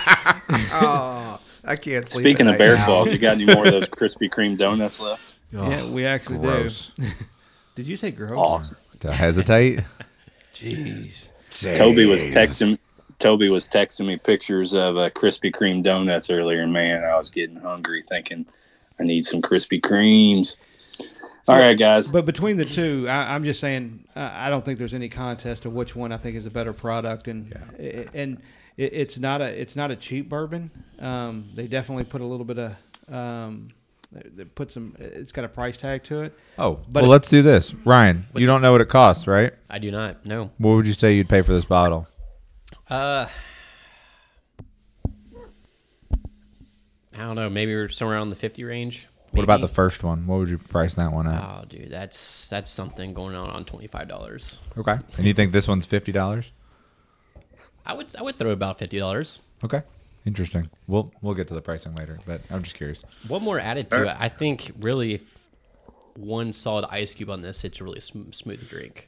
Oh, 0.72 1.39
I 1.63 1.75
can't 1.75 2.08
sleep. 2.08 2.24
Speaking 2.24 2.48
of 2.48 2.58
bear 2.58 2.75
now. 2.75 2.86
claws, 2.86 3.12
you 3.12 3.17
got 3.17 3.34
any 3.34 3.46
more 3.46 3.65
of 3.65 3.72
those 3.74 3.89
Krispy 3.89 4.29
Kreme 4.29 4.55
donuts 4.58 5.00
left? 5.00 5.36
yeah, 5.51 5.89
we 5.89 6.05
actually 6.05 6.38
Gross. 6.39 6.91
do. 6.96 7.03
Did 7.75 7.88
you 7.88 7.98
say 7.98 8.12
gross? 8.12 8.38
Awesome. 8.38 8.77
To 9.01 9.12
hesitate. 9.12 9.82
Jeez. 10.53 11.29
Toby 11.75 12.05
was 12.05 12.24
texting. 12.24 12.77
Toby 13.19 13.50
was 13.50 13.67
texting 13.67 14.05
me 14.05 14.17
pictures 14.17 14.74
of 14.74 14.98
uh, 14.98 15.10
Krispy 15.12 15.51
Kreme 15.53 15.81
donuts 15.81 16.29
earlier, 16.29 16.62
and 16.62 16.74
man, 16.74 17.03
I 17.03 17.15
was 17.15 17.29
getting 17.29 17.55
hungry, 17.57 18.01
thinking 18.01 18.45
I 19.00 19.03
need 19.03 19.25
some 19.25 19.41
Krispy 19.41 19.79
Kremes. 19.81 20.57
All 21.48 21.57
right, 21.60 21.77
guys. 21.77 22.12
But 22.12 22.25
between 22.25 22.57
the 22.57 22.65
two, 22.65 23.05
I, 23.07 23.36
I'm 23.36 23.43
just 23.43 23.60
saying 23.60 24.05
uh, 24.15 24.31
I 24.34 24.50
don't 24.50 24.65
think 24.65 24.79
there's 24.79 24.93
any 24.95 25.10
contest 25.10 25.65
of 25.65 25.74
which 25.74 25.95
one 25.95 26.12
I 26.12 26.17
think 26.17 26.36
is 26.36 26.45
a 26.45 26.50
better 26.51 26.74
product, 26.74 27.27
and 27.27 27.53
i- 27.79 28.07
and 28.13 28.38
it, 28.77 28.93
it's 28.93 29.17
not 29.19 29.41
a 29.41 29.45
it's 29.45 29.75
not 29.75 29.91
a 29.91 29.95
cheap 29.95 30.27
bourbon. 30.27 30.72
Um, 31.00 31.45
they 31.53 31.67
definitely 31.67 32.03
put 32.05 32.22
a 32.22 32.25
little 32.25 32.45
bit 32.45 32.57
of 32.57 33.13
um, 33.13 33.69
they, 34.12 34.29
they 34.38 34.45
put 34.45 34.72
some. 34.72 34.95
It's 34.98 35.31
got 35.31 35.45
a 35.45 35.48
price 35.50 35.77
tag 35.77 36.03
to 36.05 36.24
it. 36.24 36.34
Oh, 36.57 36.79
But 36.89 37.03
well, 37.03 37.05
it- 37.05 37.13
let's 37.13 37.29
do 37.29 37.43
this. 37.43 37.74
Ryan, 37.86 38.25
you 38.36 38.48
don't 38.48 38.62
know 38.63 38.72
what 38.72 38.81
it 38.81 38.89
costs, 38.89 39.27
right? 39.27 39.53
I 39.69 39.77
do 39.77 39.91
not 39.91 40.25
No. 40.25 40.50
What 40.57 40.74
would 40.75 40.88
you 40.88 40.93
say 40.93 41.13
you'd 41.13 41.29
pay 41.29 41.43
for 41.43 41.53
this 41.53 41.65
bottle? 41.65 42.07
Uh, 42.89 43.27
I 47.13 47.18
don't 47.18 47.36
know. 47.36 47.50
Maybe 47.50 47.74
we're 47.74 47.89
somewhere 47.89 48.18
around 48.18 48.30
the 48.30 48.36
fifty 48.36 48.63
range. 48.63 49.08
What 49.32 49.44
about 49.44 49.62
the 49.62 49.68
first 49.68 50.04
one? 50.04 50.27
What 50.27 50.39
would 50.39 50.50
you 50.50 50.58
price 50.58 50.94
that 50.94 51.12
one 51.12 51.27
at? 51.27 51.42
Oh, 51.42 51.65
dude, 51.68 51.89
that's 51.89 52.48
that's 52.48 52.70
something 52.72 53.13
going 53.13 53.36
on 53.36 53.50
on 53.50 53.65
twenty 53.65 53.88
five 53.88 54.08
dollars. 54.08 54.60
Okay. 54.77 54.98
And 55.18 55.25
you 55.25 55.34
think 55.34 55.51
this 55.51 55.68
one's 55.68 55.86
fifty 55.86 56.12
dollars? 56.12 56.51
I 57.86 57.94
would 57.94 58.15
I 58.15 58.22
would 58.22 58.38
throw 58.38 58.51
about 58.51 58.80
fifty 58.80 59.00
dollars. 59.00 59.39
Okay. 59.63 59.82
Interesting. 60.25 60.70
We'll 60.88 61.12
we'll 61.22 61.34
get 61.36 61.48
to 61.50 61.54
the 61.54 61.62
pricing 61.62 61.96
later, 61.96 62.20
but 62.25 62.42
I'm 62.50 62.63
just 62.63 62.75
curious. 62.75 63.04
One 63.27 63.44
more 63.44 63.60
added 63.60 63.92
to 63.92 64.04
it. 64.10 64.15
I 64.18 64.30
think 64.30 64.72
really, 64.80 65.13
if 65.13 65.38
one 66.15 66.54
solid 66.54 66.86
ice 66.89 67.13
cube 67.13 67.30
on 67.30 67.42
this, 67.42 67.63
it's 67.63 67.80
a 67.82 67.84
really 67.84 68.00
sm- 68.00 68.32
smooth 68.32 68.68
drink. 68.70 69.08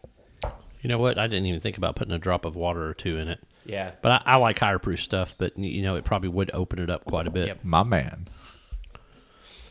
You 0.82 0.90
know 0.90 0.98
what? 0.98 1.18
I 1.18 1.28
didn't 1.28 1.46
even 1.48 1.60
think 1.60 1.78
about 1.78 1.96
putting 1.96 2.14
a 2.14 2.20
drop 2.20 2.46
of 2.46 2.56
water 2.56 2.88
or 2.88 2.94
two 2.94 3.18
in 3.18 3.28
it. 3.28 3.40
Yeah. 3.66 3.92
But 4.02 4.24
I, 4.26 4.34
I 4.34 4.36
like 4.38 4.60
higher 4.60 4.80
proof 4.80 5.02
stuff. 5.02 5.36
But 5.38 5.58
you 5.58 5.82
know, 5.82 5.96
it 5.96 6.06
probably 6.06 6.30
would 6.30 6.52
open 6.54 6.80
it 6.80 6.90
up 6.90 7.06
quite 7.06 7.28
a 7.28 7.32
bit. 7.32 7.48
Yep. 7.48 7.60
My 7.64 7.84
man. 7.84 8.28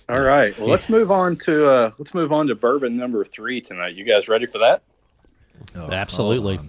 All 0.08 0.20
right. 0.20 0.56
Well, 0.58 0.68
let's 0.68 0.88
move 0.88 1.10
on 1.10 1.36
to 1.38 1.66
uh, 1.66 1.90
let's 1.98 2.14
move 2.14 2.32
on 2.32 2.46
to 2.48 2.54
bourbon 2.54 2.96
number 2.96 3.24
three 3.24 3.60
tonight. 3.60 3.94
You 3.94 4.04
guys 4.04 4.28
ready 4.28 4.46
for 4.46 4.58
that? 4.58 4.82
Absolutely. 5.74 6.60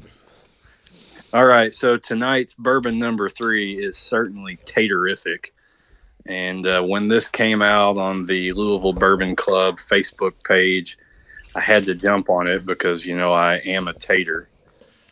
All 1.34 1.46
right, 1.46 1.74
so 1.74 1.98
tonight's 1.98 2.54
bourbon 2.54 2.98
number 2.98 3.30
three 3.30 3.84
is 3.84 3.98
certainly 3.98 4.58
taterific. 4.66 5.48
And 6.26 6.66
uh, 6.66 6.82
when 6.84 7.10
this 7.10 7.28
came 7.28 7.62
out 7.62 7.98
on 7.98 8.26
the 8.26 8.54
Louisville 8.54 8.94
Bourbon 8.94 9.36
Club 9.36 9.78
Facebook 9.78 10.34
page, 10.46 10.98
I 11.58 11.62
had 11.62 11.86
to 11.86 11.96
jump 11.96 12.30
on 12.30 12.46
it 12.46 12.68
because, 12.68 13.04
you 13.04 13.18
know, 13.18 13.34
I 13.34 13.56
am 13.56 13.88
a 13.88 13.94
tater. 13.94 14.48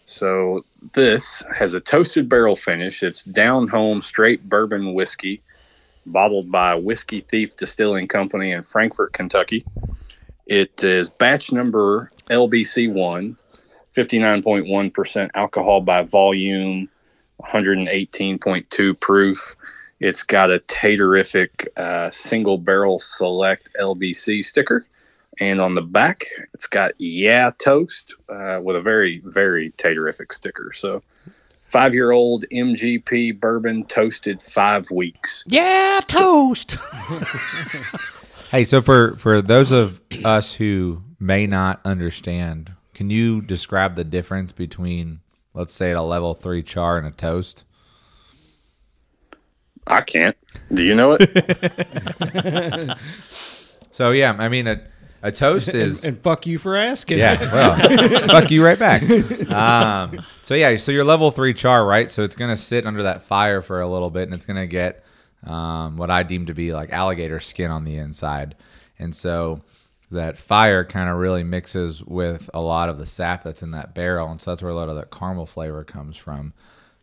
So 0.06 0.64
this 0.94 1.42
has 1.58 1.74
a 1.74 1.80
toasted 1.80 2.30
barrel 2.30 2.56
finish. 2.56 3.02
It's 3.02 3.24
down 3.24 3.70
home 3.70 4.04
straight 4.04 4.48
bourbon 4.48 4.94
whiskey, 4.94 5.42
bottled 6.06 6.52
by 6.52 6.76
Whiskey 6.76 7.22
Thief 7.22 7.58
Distilling 7.58 8.08
Company 8.08 8.52
in 8.52 8.62
Frankfort, 8.62 9.12
Kentucky. 9.12 9.66
It 10.46 10.84
is 10.84 11.10
batch 11.10 11.52
number 11.52 12.12
LBC1. 12.30 13.42
59.1% 13.98 15.30
alcohol 15.34 15.82
by 15.82 16.04
volume, 16.04 16.90
118.2 17.42 19.00
proof. 19.00 19.56
It's 20.00 20.22
got 20.22 20.52
a 20.52 20.60
taterific 20.60 21.68
uh, 21.76 22.12
single 22.12 22.60
barrel 22.60 23.00
select 23.00 23.72
LBC 23.80 24.46
sticker 24.46 24.86
And 25.40 25.60
on 25.60 25.74
the 25.74 25.82
back, 25.82 26.26
it's 26.54 26.68
got 26.68 26.92
Yeah 26.98 27.52
Toast 27.58 28.16
uh, 28.30 28.60
with 28.64 28.76
a 28.76 28.82
very, 28.82 29.22
very 29.26 29.72
taterific 29.72 30.34
sticker. 30.34 30.72
So, 30.74 31.04
five 31.62 31.94
year 31.94 32.12
old 32.12 32.46
MGP 32.54 33.40
bourbon 33.40 33.86
toasted 33.86 34.42
five 34.42 34.90
weeks. 34.92 35.44
Yeah, 35.48 36.00
toast. 36.08 36.78
Hey, 38.52 38.64
so 38.64 38.82
for 38.82 39.18
for 39.18 39.42
those 39.42 39.72
of 39.72 40.00
us 40.24 40.54
who 40.54 41.02
may 41.20 41.48
not 41.48 41.82
understand, 41.84 42.72
can 42.94 43.10
you 43.10 43.42
describe 43.42 43.96
the 43.96 44.04
difference 44.04 44.52
between, 44.52 45.20
let's 45.54 45.74
say, 45.74 45.92
a 45.92 46.02
level 46.02 46.36
three 46.36 46.62
char 46.64 46.98
and 46.98 47.08
a 47.08 47.12
toast? 47.12 47.64
I 49.88 50.02
can't. 50.02 50.38
Do 50.74 50.84
you 50.84 50.96
know 50.96 51.18
it? 51.20 52.98
So 53.96 54.12
yeah, 54.12 54.36
I 54.38 54.50
mean 54.50 54.68
a 54.68 54.82
a 55.26 55.32
toast 55.32 55.70
is 55.70 56.06
and 56.06 56.22
fuck 56.22 56.46
you 56.46 56.60
for 56.60 56.76
asking. 56.76 57.18
yeah, 57.18 57.52
well, 57.52 58.20
fuck 58.28 58.52
you 58.52 58.64
right 58.64 58.78
back. 58.78 59.02
Um, 59.50 60.24
so 60.44 60.54
yeah, 60.54 60.78
so 60.78 60.92
your 60.92 61.04
level 61.04 61.32
three 61.32 61.54
char, 61.54 61.84
right? 61.86 62.12
So 62.12 62.24
it's 62.24 62.36
gonna 62.36 62.56
sit 62.56 62.86
under 62.86 63.04
that 63.04 63.24
fire 63.24 63.64
for 63.64 63.82
a 63.82 63.88
little 63.88 64.12
bit, 64.12 64.24
and 64.24 64.34
it's 64.34 64.46
gonna 64.46 64.68
get 64.68 65.04
um, 65.44 65.98
what 65.98 66.12
I 66.12 66.22
deem 66.22 66.46
to 66.46 66.54
be 66.54 66.74
like 66.74 66.92
alligator 66.92 67.40
skin 67.40 67.72
on 67.72 67.86
the 67.86 67.98
inside, 67.98 68.56
and 69.00 69.16
so 69.16 69.62
that 70.12 70.38
fire 70.38 70.86
kind 70.86 71.10
of 71.10 71.18
really 71.18 71.44
mixes 71.44 72.04
with 72.04 72.48
a 72.54 72.62
lot 72.62 72.90
of 72.90 73.00
the 73.00 73.06
sap 73.08 73.44
that's 73.44 73.64
in 73.64 73.72
that 73.72 73.96
barrel, 73.96 74.30
and 74.30 74.40
so 74.40 74.52
that's 74.52 74.62
where 74.62 74.72
a 74.72 74.76
lot 74.76 74.90
of 74.90 74.96
that 74.96 75.10
caramel 75.10 75.48
flavor 75.48 75.84
comes 75.84 76.18
from, 76.18 76.54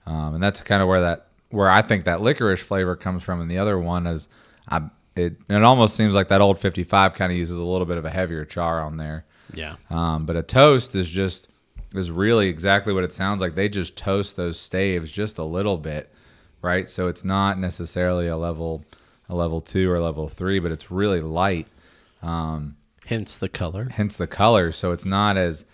um, 0.07 0.35
and 0.35 0.43
that's 0.43 0.61
kind 0.61 0.81
of 0.81 0.87
where 0.87 1.01
that 1.01 1.27
where 1.51 1.69
I 1.69 1.83
think 1.83 2.05
that 2.05 2.21
licorice 2.21 2.61
flavor 2.61 2.95
comes 2.95 3.25
from, 3.25 3.41
and 3.41 3.51
the 3.51 3.59
other 3.59 3.79
one 3.79 4.07
is 4.07 4.29
I. 4.69 4.83
It, 5.15 5.37
it 5.49 5.63
almost 5.63 5.95
seems 5.95 6.15
like 6.15 6.29
that 6.29 6.41
old 6.41 6.59
55 6.59 7.15
kind 7.15 7.31
of 7.31 7.37
uses 7.39 7.57
a 7.59 7.63
little 7.63 7.87
bit 7.87 7.99
of 7.99 8.05
a 8.05 8.11
heavier 8.11 8.45
char 8.45 8.81
on 8.81 8.97
there. 8.97 9.25
yeah. 9.55 9.77
Um, 9.91 10.25
but 10.27 10.37
a 10.37 10.43
toast 10.43 10.95
is 10.95 11.09
just 11.09 11.49
is 11.95 12.11
really 12.11 12.49
exactly 12.49 12.95
what 12.95 13.05
it 13.05 13.13
sounds 13.13 13.41
like. 13.43 13.55
They 13.55 13.69
just 13.69 13.97
toast 13.97 14.37
those 14.37 14.59
staves 14.59 15.13
just 15.13 15.37
a 15.37 15.45
little 15.45 15.77
bit, 15.77 16.11
right? 16.63 16.89
So 16.89 17.09
it's 17.09 17.25
not 17.25 17.59
necessarily 17.59 18.29
a 18.29 18.37
level 18.37 18.85
a 19.29 19.35
level 19.35 19.61
two 19.61 19.91
or 19.91 20.01
level 20.01 20.29
three, 20.29 20.59
but 20.59 20.73
it's 20.73 20.91
really 20.91 21.21
light. 21.21 21.67
Um, 22.23 22.77
Hence 23.07 23.37
the 23.37 23.49
color. 23.49 23.89
hence 23.91 24.17
the 24.17 24.27
color. 24.27 24.73
So 24.73 24.93
it's 24.93 25.05
not 25.05 25.37
as 25.37 25.65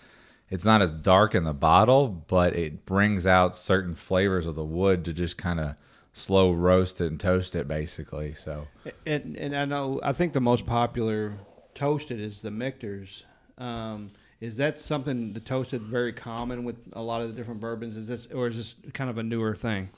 it's 0.49 0.65
not 0.65 0.81
as 0.81 0.91
dark 0.91 1.35
in 1.35 1.43
the 1.43 1.53
bottle, 1.53 2.25
but 2.27 2.55
it 2.55 2.85
brings 2.85 3.25
out 3.27 3.55
certain 3.55 3.93
flavors 3.95 4.45
of 4.47 4.55
the 4.55 4.63
wood 4.65 5.05
to 5.05 5.13
just 5.13 5.37
kind 5.37 5.59
of 5.59 5.75
slow 6.19 6.51
roast 6.51 7.01
it 7.01 7.07
and 7.07 7.19
toast 7.19 7.55
it, 7.55 7.67
basically. 7.67 8.33
So 8.33 8.67
And 9.05 9.35
and 9.37 9.55
I 9.55 9.65
know 9.65 9.99
I 10.03 10.13
think 10.13 10.33
the 10.33 10.41
most 10.41 10.65
popular 10.65 11.37
toasted 11.75 12.19
is 12.19 12.41
the 12.41 12.51
Michter's. 12.51 13.23
Um, 13.57 14.11
is 14.39 14.57
that 14.57 14.79
something 14.79 15.33
the 15.33 15.39
toasted 15.39 15.81
very 15.81 16.13
common 16.13 16.63
with 16.63 16.77
a 16.93 17.01
lot 17.01 17.21
of 17.21 17.27
the 17.27 17.33
different 17.33 17.59
bourbons? 17.59 17.97
Is 17.97 18.07
this 18.07 18.27
or 18.27 18.47
is 18.47 18.57
this 18.57 18.75
kind 18.93 19.09
of 19.09 19.17
a 19.17 19.23
newer 19.23 19.55
thing? 19.55 19.89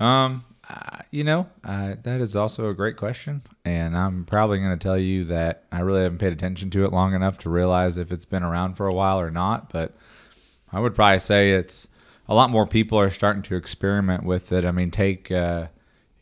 Um, 0.00 0.44
uh, 0.68 0.98
you 1.10 1.24
know, 1.24 1.48
uh, 1.64 1.94
that 2.02 2.20
is 2.20 2.36
also 2.36 2.68
a 2.68 2.74
great 2.74 2.96
question, 2.96 3.42
and 3.64 3.96
I'm 3.96 4.24
probably 4.24 4.58
going 4.58 4.76
to 4.78 4.82
tell 4.82 4.98
you 4.98 5.24
that 5.24 5.64
I 5.72 5.80
really 5.80 6.02
haven't 6.02 6.18
paid 6.18 6.32
attention 6.32 6.70
to 6.70 6.84
it 6.84 6.92
long 6.92 7.14
enough 7.14 7.38
to 7.38 7.50
realize 7.50 7.98
if 7.98 8.12
it's 8.12 8.24
been 8.24 8.42
around 8.42 8.74
for 8.74 8.86
a 8.86 8.94
while 8.94 9.18
or 9.20 9.30
not. 9.30 9.72
But 9.72 9.94
I 10.72 10.80
would 10.80 10.94
probably 10.94 11.18
say 11.18 11.52
it's 11.52 11.88
a 12.28 12.34
lot 12.34 12.50
more 12.50 12.66
people 12.66 12.98
are 12.98 13.10
starting 13.10 13.42
to 13.42 13.56
experiment 13.56 14.24
with 14.24 14.52
it. 14.52 14.64
I 14.64 14.70
mean, 14.70 14.90
take 14.90 15.30
uh, 15.30 15.68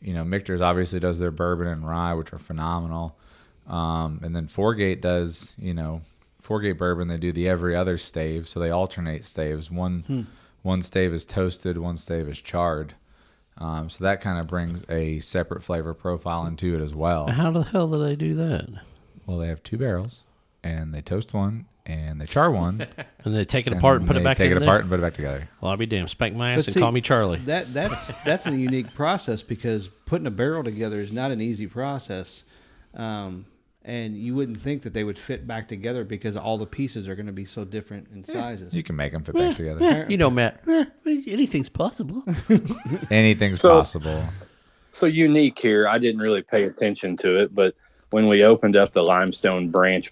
you 0.01 0.13
know, 0.13 0.23
Michter's 0.23 0.61
obviously 0.61 0.99
does 0.99 1.19
their 1.19 1.31
bourbon 1.31 1.67
and 1.67 1.87
rye, 1.87 2.13
which 2.13 2.31
are 2.31 2.37
phenomenal, 2.37 3.17
um, 3.67 4.19
and 4.23 4.35
then 4.35 4.47
Four 4.47 4.75
Gate 4.75 5.01
does 5.01 5.53
you 5.57 5.73
know, 5.73 6.01
Four 6.41 6.61
Gate 6.61 6.77
bourbon. 6.77 7.07
They 7.07 7.17
do 7.17 7.31
the 7.31 7.49
every 7.49 7.75
other 7.75 7.97
stave, 7.97 8.47
so 8.47 8.59
they 8.59 8.69
alternate 8.69 9.25
staves. 9.25 9.69
One 9.69 10.27
one 10.61 10.81
stave 10.81 11.13
is 11.13 11.25
toasted, 11.25 11.77
one 11.77 11.97
stave 11.97 12.27
is 12.27 12.39
charred. 12.39 12.95
Um, 13.59 13.89
so 13.89 14.03
that 14.03 14.21
kind 14.21 14.39
of 14.39 14.45
brings 14.47 14.83
a 14.87 15.19
separate 15.19 15.63
flavor 15.63 15.93
profile 15.95 16.45
into 16.45 16.75
it 16.75 16.81
as 16.81 16.93
well. 16.93 17.27
How 17.27 17.49
the 17.51 17.63
hell 17.63 17.87
do 17.87 17.97
they 18.03 18.15
do 18.15 18.35
that? 18.35 18.69
Well, 19.25 19.39
they 19.39 19.47
have 19.47 19.63
two 19.63 19.77
barrels, 19.77 20.21
and 20.63 20.93
they 20.93 21.01
toast 21.01 21.33
one, 21.33 21.65
and 21.85 22.19
they 22.21 22.25
char 22.25 22.51
one, 22.51 22.85
And 23.23 23.35
they 23.35 23.45
take 23.45 23.67
it 23.67 23.73
apart 23.73 23.97
and 23.99 24.07
put 24.07 24.13
they 24.15 24.21
it 24.21 24.23
back 24.23 24.37
together. 24.37 24.49
take 24.49 24.51
in 24.51 24.57
it 24.57 24.59
there? 24.61 24.67
apart 24.69 24.81
and 24.81 24.89
put 24.89 24.99
it 24.99 25.01
back 25.01 25.13
together. 25.13 25.49
Well, 25.61 25.71
I'll 25.71 25.77
be 25.77 25.85
damned. 25.85 26.09
Spank 26.09 26.35
my 26.35 26.53
But 26.53 26.59
ass 26.59 26.65
and 26.67 26.73
see, 26.75 26.79
call 26.79 26.91
me 26.91 27.01
Charlie. 27.01 27.39
That 27.39 27.73
that's 27.73 28.01
that's 28.25 28.45
a 28.45 28.51
unique 28.51 28.93
process 28.93 29.41
because 29.43 29.87
putting 30.05 30.27
a 30.27 30.31
barrel 30.31 30.63
together 30.63 30.99
is 31.01 31.11
not 31.11 31.31
an 31.31 31.39
easy 31.41 31.67
process, 31.67 32.43
um, 32.93 33.45
and 33.85 34.17
you 34.17 34.35
wouldn't 34.35 34.61
think 34.61 34.81
that 34.81 34.93
they 34.93 35.03
would 35.05 35.17
fit 35.17 35.47
back 35.47 35.67
together 35.69 36.03
because 36.03 36.35
all 36.35 36.57
the 36.57 36.65
pieces 36.65 37.07
are 37.07 37.15
going 37.15 37.27
to 37.27 37.31
be 37.31 37.45
so 37.45 37.63
different 37.63 38.07
in 38.13 38.25
sizes. 38.25 38.73
You 38.73 38.83
can 38.83 38.95
make 38.97 39.13
them 39.13 39.23
fit 39.23 39.35
back 39.35 39.55
together. 39.55 40.05
you 40.09 40.17
know, 40.17 40.29
Matt. 40.29 40.61
eh, 40.67 40.85
anything's 41.05 41.69
possible. 41.69 42.23
Anything's 43.09 43.61
So- 43.61 43.69
possible. 43.79 44.23
so 44.91 45.05
unique 45.05 45.57
here. 45.59 45.87
I 45.87 45.99
didn't 45.99 46.21
really 46.21 46.41
pay 46.41 46.63
attention 46.63 47.15
to 47.17 47.37
it, 47.39 47.53
but 47.55 47.75
when 48.09 48.27
we 48.27 48.43
opened 48.43 48.75
up 48.75 48.91
the 48.93 49.03
limestone 49.03 49.69
branch 49.69 50.11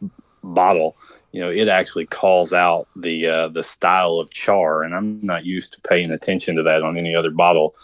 bottle, 0.53 0.95
you 1.31 1.41
know, 1.41 1.49
it 1.49 1.67
actually 1.67 2.05
calls 2.05 2.53
out 2.53 2.87
the 2.95 3.27
uh, 3.27 3.47
the 3.49 3.63
style 3.63 4.19
of 4.19 4.29
char, 4.31 4.83
and 4.83 4.95
I'm 4.95 5.19
not 5.21 5.45
used 5.45 5.73
to 5.73 5.81
paying 5.81 6.11
attention 6.11 6.55
to 6.55 6.63
that 6.63 6.83
on 6.83 6.97
any 6.97 7.15
other 7.15 7.31
bottle. 7.31 7.75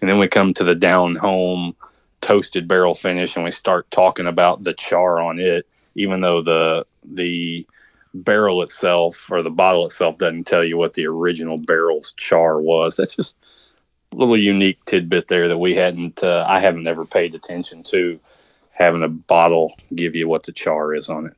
And 0.00 0.08
then 0.08 0.18
we 0.18 0.28
come 0.28 0.54
to 0.54 0.64
the 0.64 0.74
down 0.74 1.16
home 1.16 1.74
toasted 2.20 2.68
barrel 2.68 2.94
finish, 2.94 3.34
and 3.34 3.44
we 3.44 3.50
start 3.50 3.90
talking 3.90 4.26
about 4.26 4.64
the 4.64 4.74
char 4.74 5.20
on 5.20 5.38
it, 5.40 5.66
even 5.94 6.20
though 6.20 6.42
the 6.42 6.86
the 7.04 7.66
barrel 8.12 8.62
itself 8.62 9.30
or 9.30 9.42
the 9.42 9.50
bottle 9.50 9.86
itself 9.86 10.18
doesn't 10.18 10.46
tell 10.46 10.64
you 10.64 10.76
what 10.76 10.94
the 10.94 11.06
original 11.06 11.56
barrel's 11.56 12.12
char 12.14 12.60
was. 12.60 12.96
That's 12.96 13.14
just 13.14 13.36
a 14.12 14.16
little 14.16 14.36
unique 14.36 14.84
tidbit 14.84 15.28
there 15.28 15.48
that 15.48 15.58
we 15.58 15.74
hadn't 15.74 16.22
uh, 16.22 16.44
I 16.46 16.60
haven't 16.60 16.86
ever 16.86 17.04
paid 17.04 17.34
attention 17.34 17.82
to 17.84 18.20
having 18.70 19.02
a 19.02 19.08
bottle 19.08 19.74
give 19.94 20.14
you 20.14 20.28
what 20.28 20.44
the 20.44 20.52
char 20.52 20.94
is 20.94 21.08
on 21.08 21.26
it. 21.26 21.36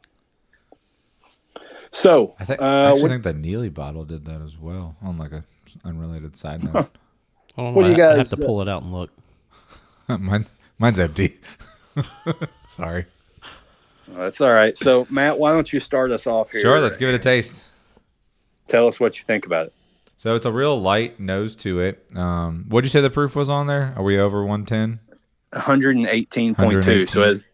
So 1.93 2.35
I 2.41 2.45
think 2.45 2.61
uh, 2.61 2.65
I 2.65 2.85
actually 2.87 3.03
what, 3.03 3.11
think 3.11 3.23
the 3.23 3.35
Neeley 3.35 3.73
bottle 3.73 4.05
did 4.05 4.25
that 4.25 4.41
as 4.41 4.57
well 4.57 4.97
on 5.03 5.19
like 5.19 5.33
a 5.33 5.45
unrelated 5.85 6.37
side 6.37 6.65
note. 6.75 6.89
Hold 7.55 7.69
on, 7.69 7.75
What 7.75 7.83
do 7.85 7.91
you 7.91 8.03
I- 8.03 8.15
I 8.15 8.17
have 8.17 8.29
to 8.31 8.43
uh, 8.43 8.47
pull 8.47 8.63
it 8.63 8.69
out 8.69 8.83
and 8.83 8.93
look. 8.93 9.11
Mine, 10.09 10.47
mine's 10.79 10.99
empty. 10.99 11.39
Sorry. 12.69 13.07
that's 14.09 14.41
all 14.41 14.53
right. 14.53 14.77
So 14.77 15.07
Matt, 15.11 15.39
why 15.39 15.53
don't 15.53 15.73
you 15.73 15.81
start 15.81 16.11
us 16.11 16.27
off 16.27 16.51
here? 16.51 16.61
Sure, 16.61 16.81
let's 16.81 16.97
give 16.97 17.09
it 17.11 17.15
a 17.15 17.19
taste. 17.19 17.63
Tell 18.69 18.89
us 18.89 18.99
what 18.99 19.19
you 19.19 19.25
think 19.25 19.47
about 19.47 19.67
it. 19.67 19.75
So 20.17 20.35
it's 20.35 20.47
a 20.47 20.53
real 20.53 20.81
light 20.81 21.19
nose 21.21 21.57
to 21.57 21.81
it. 21.81 22.07
Um, 22.15 22.67
what'd 22.69 22.87
you 22.87 22.91
say 22.91 23.01
the 23.01 23.11
proof 23.11 23.35
was 23.35 23.51
on 23.51 23.67
there? 23.67 23.93
Are 23.97 24.03
we 24.03 24.19
over 24.19 24.45
110? 24.45 25.01
118.2. 25.53 26.59
118. 26.59 27.07
So 27.07 27.23
as 27.23 27.45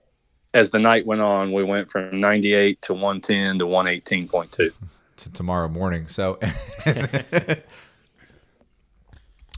as 0.55 0.71
the 0.71 0.79
night 0.79 1.07
went 1.07 1.21
on, 1.21 1.53
we 1.53 1.63
went 1.63 1.91
from 1.91 2.21
98 2.21 2.81
to 2.83 2.95
110 2.95 3.59
to 3.59 3.67
118.2. 3.67 4.73
to 5.17 5.33
tomorrow 5.33 5.69
morning. 5.69 6.09
So, 6.09 6.39
and 6.85 7.63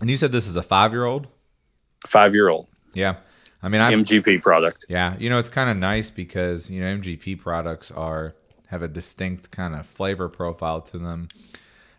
you 0.03 0.17
said 0.17 0.33
this 0.33 0.47
is 0.47 0.57
a 0.57 0.63
five 0.63 0.93
year 0.93 1.05
old? 1.05 1.27
Five 2.07 2.35
year 2.35 2.49
old 2.49 2.67
Yeah. 2.95 3.17
I 3.63 3.69
mean, 3.69 3.83
I'm, 3.83 4.05
MGP 4.05 4.41
product. 4.41 4.87
yeah, 4.89 5.17
you 5.19 5.29
know, 5.29 5.39
it's 5.39 5.51
kind 5.51 5.69
of 5.69 5.77
nice 5.77 6.09
because, 6.09 6.71
you 6.71 6.81
know, 6.81 6.87
MGP 6.97 7.41
products 7.41 7.91
are, 7.91 8.35
have 8.69 8.83
a 8.83 8.89
distinct 8.89 9.51
kind 9.51 9.75
of 9.75 9.85
flavor 9.85 10.31
profile 10.31 10.81
to 10.81 10.99
them. 10.99 11.29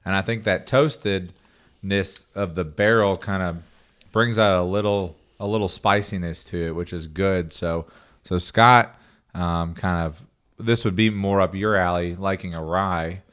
And 0.03 0.15
I 0.15 0.23
think 0.23 0.43
that 0.45 0.65
toastedness 0.65 2.25
of 2.33 2.55
the 2.55 2.63
barrel 2.63 3.15
kind 3.15 3.43
of 3.43 3.57
brings 4.11 4.39
out 4.39 4.59
a 4.59 4.63
little, 4.63 5.15
a 5.39 5.45
little 5.45 5.67
spiciness 5.69 6.43
to 6.45 6.69
it, 6.69 6.71
which 6.71 6.91
is 6.91 7.05
good. 7.05 7.53
So, 7.53 7.85
so 8.23 8.37
Scott, 8.37 8.95
um, 9.33 9.73
kind 9.73 10.05
of, 10.05 10.21
this 10.57 10.85
would 10.85 10.95
be 10.95 11.09
more 11.09 11.41
up 11.41 11.55
your 11.55 11.75
alley, 11.75 12.15
liking 12.15 12.53
a 12.53 12.63
rye. 12.63 13.23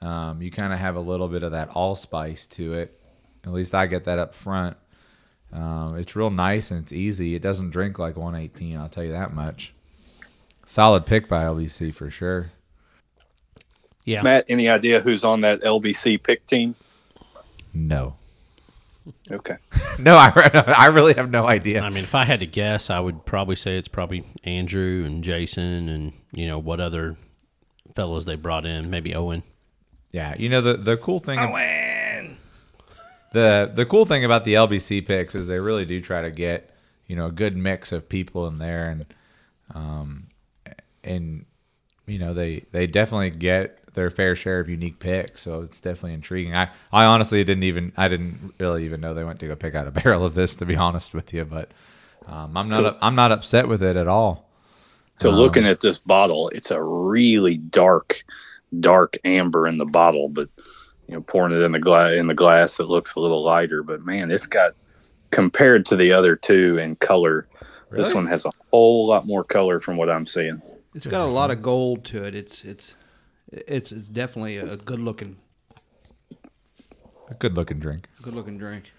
Um, 0.00 0.42
you 0.42 0.50
kind 0.50 0.72
of 0.72 0.78
have 0.78 0.96
a 0.96 1.00
little 1.00 1.28
bit 1.28 1.42
of 1.42 1.52
that 1.52 1.68
allspice 1.70 2.46
to 2.46 2.74
it. 2.74 3.00
At 3.44 3.52
least 3.52 3.74
I 3.74 3.86
get 3.86 4.04
that 4.04 4.18
up 4.18 4.34
front. 4.34 4.76
Um, 5.52 5.96
it's 5.96 6.16
real 6.16 6.30
nice 6.30 6.70
and 6.70 6.82
it's 6.82 6.92
easy. 6.92 7.34
It 7.34 7.42
doesn't 7.42 7.70
drink 7.70 7.98
like 7.98 8.16
118. 8.16 8.76
I'll 8.76 8.88
tell 8.88 9.04
you 9.04 9.12
that 9.12 9.34
much. 9.34 9.74
Solid 10.66 11.06
pick 11.06 11.28
by 11.28 11.44
LBC 11.44 11.94
for 11.94 12.10
sure. 12.10 12.52
Yeah. 14.04 14.22
Matt, 14.22 14.46
any 14.48 14.68
idea 14.68 15.00
who's 15.00 15.24
on 15.24 15.42
that 15.42 15.60
LBC 15.60 16.22
pick 16.22 16.46
team? 16.46 16.74
No, 17.74 18.16
Okay. 19.30 19.56
no, 19.98 20.16
I, 20.16 20.74
I 20.76 20.86
really 20.86 21.14
have 21.14 21.30
no 21.30 21.46
idea. 21.46 21.80
I 21.82 21.90
mean, 21.90 22.04
if 22.04 22.14
I 22.14 22.24
had 22.24 22.40
to 22.40 22.46
guess, 22.46 22.90
I 22.90 23.00
would 23.00 23.24
probably 23.24 23.56
say 23.56 23.76
it's 23.76 23.88
probably 23.88 24.24
Andrew 24.44 25.04
and 25.04 25.24
Jason 25.24 25.88
and, 25.88 26.12
you 26.32 26.46
know, 26.46 26.58
what 26.58 26.80
other 26.80 27.16
fellows 27.94 28.24
they 28.24 28.36
brought 28.36 28.66
in. 28.66 28.90
Maybe 28.90 29.14
Owen. 29.14 29.42
Yeah, 30.12 30.34
you 30.38 30.50
know 30.50 30.60
the 30.60 30.76
the 30.76 30.96
cool 30.98 31.18
thing. 31.18 31.40
The 33.32 33.72
the 33.74 33.86
cool 33.86 34.04
thing 34.04 34.24
about 34.24 34.44
the 34.44 34.54
LBC 34.54 35.06
picks 35.06 35.34
is 35.34 35.46
they 35.46 35.58
really 35.58 35.86
do 35.86 36.02
try 36.02 36.20
to 36.20 36.30
get 36.30 36.70
you 37.06 37.16
know 37.16 37.26
a 37.26 37.32
good 37.32 37.56
mix 37.56 37.92
of 37.92 38.08
people 38.08 38.46
in 38.46 38.58
there, 38.58 38.90
and 38.90 39.06
um, 39.74 40.26
and 41.02 41.46
you 42.06 42.18
know 42.18 42.34
they 42.34 42.66
they 42.72 42.86
definitely 42.86 43.30
get 43.30 43.81
their 43.94 44.10
fair 44.10 44.34
share 44.34 44.60
of 44.60 44.68
unique 44.68 44.98
picks, 44.98 45.42
so 45.42 45.60
it's 45.62 45.80
definitely 45.80 46.14
intriguing. 46.14 46.54
I 46.54 46.70
I 46.92 47.04
honestly 47.04 47.42
didn't 47.44 47.64
even 47.64 47.92
I 47.96 48.08
didn't 48.08 48.54
really 48.58 48.84
even 48.84 49.00
know 49.00 49.14
they 49.14 49.24
went 49.24 49.40
to 49.40 49.46
go 49.46 49.56
pick 49.56 49.74
out 49.74 49.86
a 49.86 49.90
barrel 50.02 50.24
of 50.24 50.34
this 50.34 50.54
to 50.56 50.64
be 50.66 50.76
honest 50.76 51.14
with 51.14 51.32
you, 51.32 51.44
but 51.44 51.70
um, 52.26 52.56
I'm 52.56 52.68
not 52.68 52.76
So- 52.78 52.96
I'm 53.02 53.14
not 53.14 53.32
upset 53.32 53.68
with 53.68 53.82
it 53.82 53.96
at 53.96 54.08
all. 54.08 54.48
So 55.18 55.30
Um, 55.30 55.36
looking 55.36 55.66
at 55.66 55.80
this 55.80 55.98
bottle, 55.98 56.48
it's 56.54 56.70
a 56.70 56.82
really 56.82 57.56
dark, 57.58 58.24
dark 58.80 59.18
amber 59.24 59.68
in 59.68 59.76
the 59.78 59.84
bottle, 59.84 60.28
but 60.28 60.48
you 61.06 61.14
know, 61.14 61.20
pouring 61.20 61.52
it 61.52 61.62
in 61.62 61.72
the 61.72 61.78
glass 61.78 62.14
in 62.14 62.26
the 62.26 62.34
glass, 62.34 62.80
it 62.80 62.84
looks 62.88 63.14
a 63.14 63.20
little 63.20 63.42
lighter. 63.42 63.82
But 63.82 64.04
man, 64.04 64.30
it's 64.30 64.46
got 64.46 64.72
compared 65.30 65.84
to 65.86 65.96
the 65.96 66.12
other 66.12 66.34
two 66.36 66.78
in 66.78 66.96
color, 66.96 67.46
this 67.90 68.14
one 68.14 68.26
has 68.26 68.46
a 68.46 68.50
whole 68.70 69.06
lot 69.06 69.26
more 69.26 69.44
color 69.44 69.78
from 69.78 69.96
what 69.98 70.08
I'm 70.08 70.24
seeing. 70.24 70.62
It's 70.94 71.06
got 71.06 71.26
a 71.26 71.30
lot 71.30 71.50
of 71.50 71.60
gold 71.62 72.04
to 72.06 72.24
it. 72.24 72.34
It's 72.34 72.64
it's 72.64 72.92
it's 73.52 73.92
it's 73.92 74.08
definitely 74.08 74.56
a 74.58 74.76
good 74.76 74.98
looking 75.00 75.36
A 77.30 77.34
good 77.34 77.56
looking 77.56 77.78
drink. 77.78 78.08
good 78.22 78.34
looking 78.34 78.58
drink. 78.58 78.92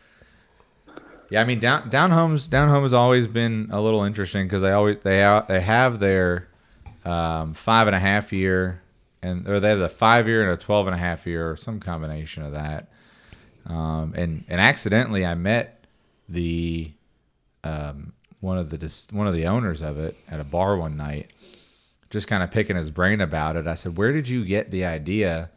Yeah, 1.30 1.42
I 1.42 1.46
mean 1.46 1.60
down 1.60 1.90
down 1.90 2.12
homes 2.12 2.48
down 2.48 2.70
home 2.70 2.84
has 2.84 2.94
always 2.94 3.28
been 3.28 3.70
a 3.72 3.82
little 3.82 4.04
interesting 4.04 4.46
because 4.46 4.62
they 4.62 4.72
always 4.72 5.00
they 5.00 5.20
have 5.20 5.48
they 5.48 5.62
have 5.62 6.00
their 6.00 6.48
um, 7.06 7.54
five 7.54 7.88
and 7.88 7.96
a 7.96 8.00
half 8.00 8.32
year 8.32 8.82
and 9.22 9.48
or 9.48 9.60
they 9.60 9.70
have 9.70 9.80
the 9.80 9.90
five 9.90 10.28
year 10.28 10.44
and 10.44 10.52
a 10.52 10.58
twelve 10.58 10.88
and 10.88 10.96
a 10.96 11.00
half 11.00 11.26
year 11.26 11.50
or 11.52 11.58
some 11.58 11.80
combination 11.80 12.44
of 12.44 12.54
that. 12.54 12.90
Um, 13.66 14.14
and 14.16 14.44
and 14.48 14.62
accidentally 14.62 15.26
I 15.26 15.34
met 15.36 15.86
the 16.30 16.92
um, 17.64 18.14
one 18.42 18.58
of 18.58 18.70
the 18.70 19.08
one 19.12 19.26
of 19.26 19.34
the 19.34 19.46
owners 19.48 19.82
of 19.82 19.98
it 19.98 20.18
at 20.30 20.40
a 20.40 20.44
bar 20.44 20.76
one 20.78 20.98
night, 20.98 21.33
just 22.14 22.28
kind 22.28 22.44
of 22.44 22.52
picking 22.52 22.76
his 22.76 22.92
brain 22.92 23.20
about 23.22 23.56
it. 23.56 23.66
I 23.66 23.74
said, 23.74 23.98
"Where 23.98 24.14
did 24.14 24.30
you 24.30 24.46
get 24.46 24.70
the 24.70 24.86
idea 24.86 25.50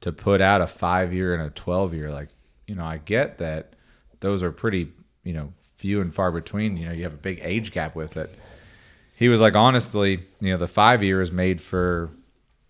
to 0.00 0.10
put 0.10 0.40
out 0.40 0.62
a 0.62 0.66
five 0.66 1.12
year 1.12 1.34
and 1.34 1.42
a 1.42 1.50
twelve 1.50 1.92
year? 1.92 2.10
Like, 2.10 2.30
you 2.66 2.74
know, 2.74 2.84
I 2.84 2.96
get 2.96 3.36
that 3.38 3.74
those 4.20 4.42
are 4.42 4.50
pretty, 4.50 4.90
you 5.22 5.34
know, 5.34 5.52
few 5.76 6.00
and 6.00 6.12
far 6.12 6.32
between. 6.32 6.78
You 6.78 6.86
know, 6.86 6.92
you 6.92 7.04
have 7.04 7.12
a 7.12 7.18
big 7.18 7.40
age 7.42 7.72
gap 7.72 7.94
with 7.94 8.16
it." 8.16 8.34
He 9.16 9.28
was 9.28 9.40
like, 9.40 9.54
honestly, 9.54 10.24
you 10.40 10.52
know, 10.52 10.56
the 10.56 10.66
five 10.66 11.02
year 11.02 11.20
is 11.20 11.30
made 11.30 11.60
for, 11.60 12.08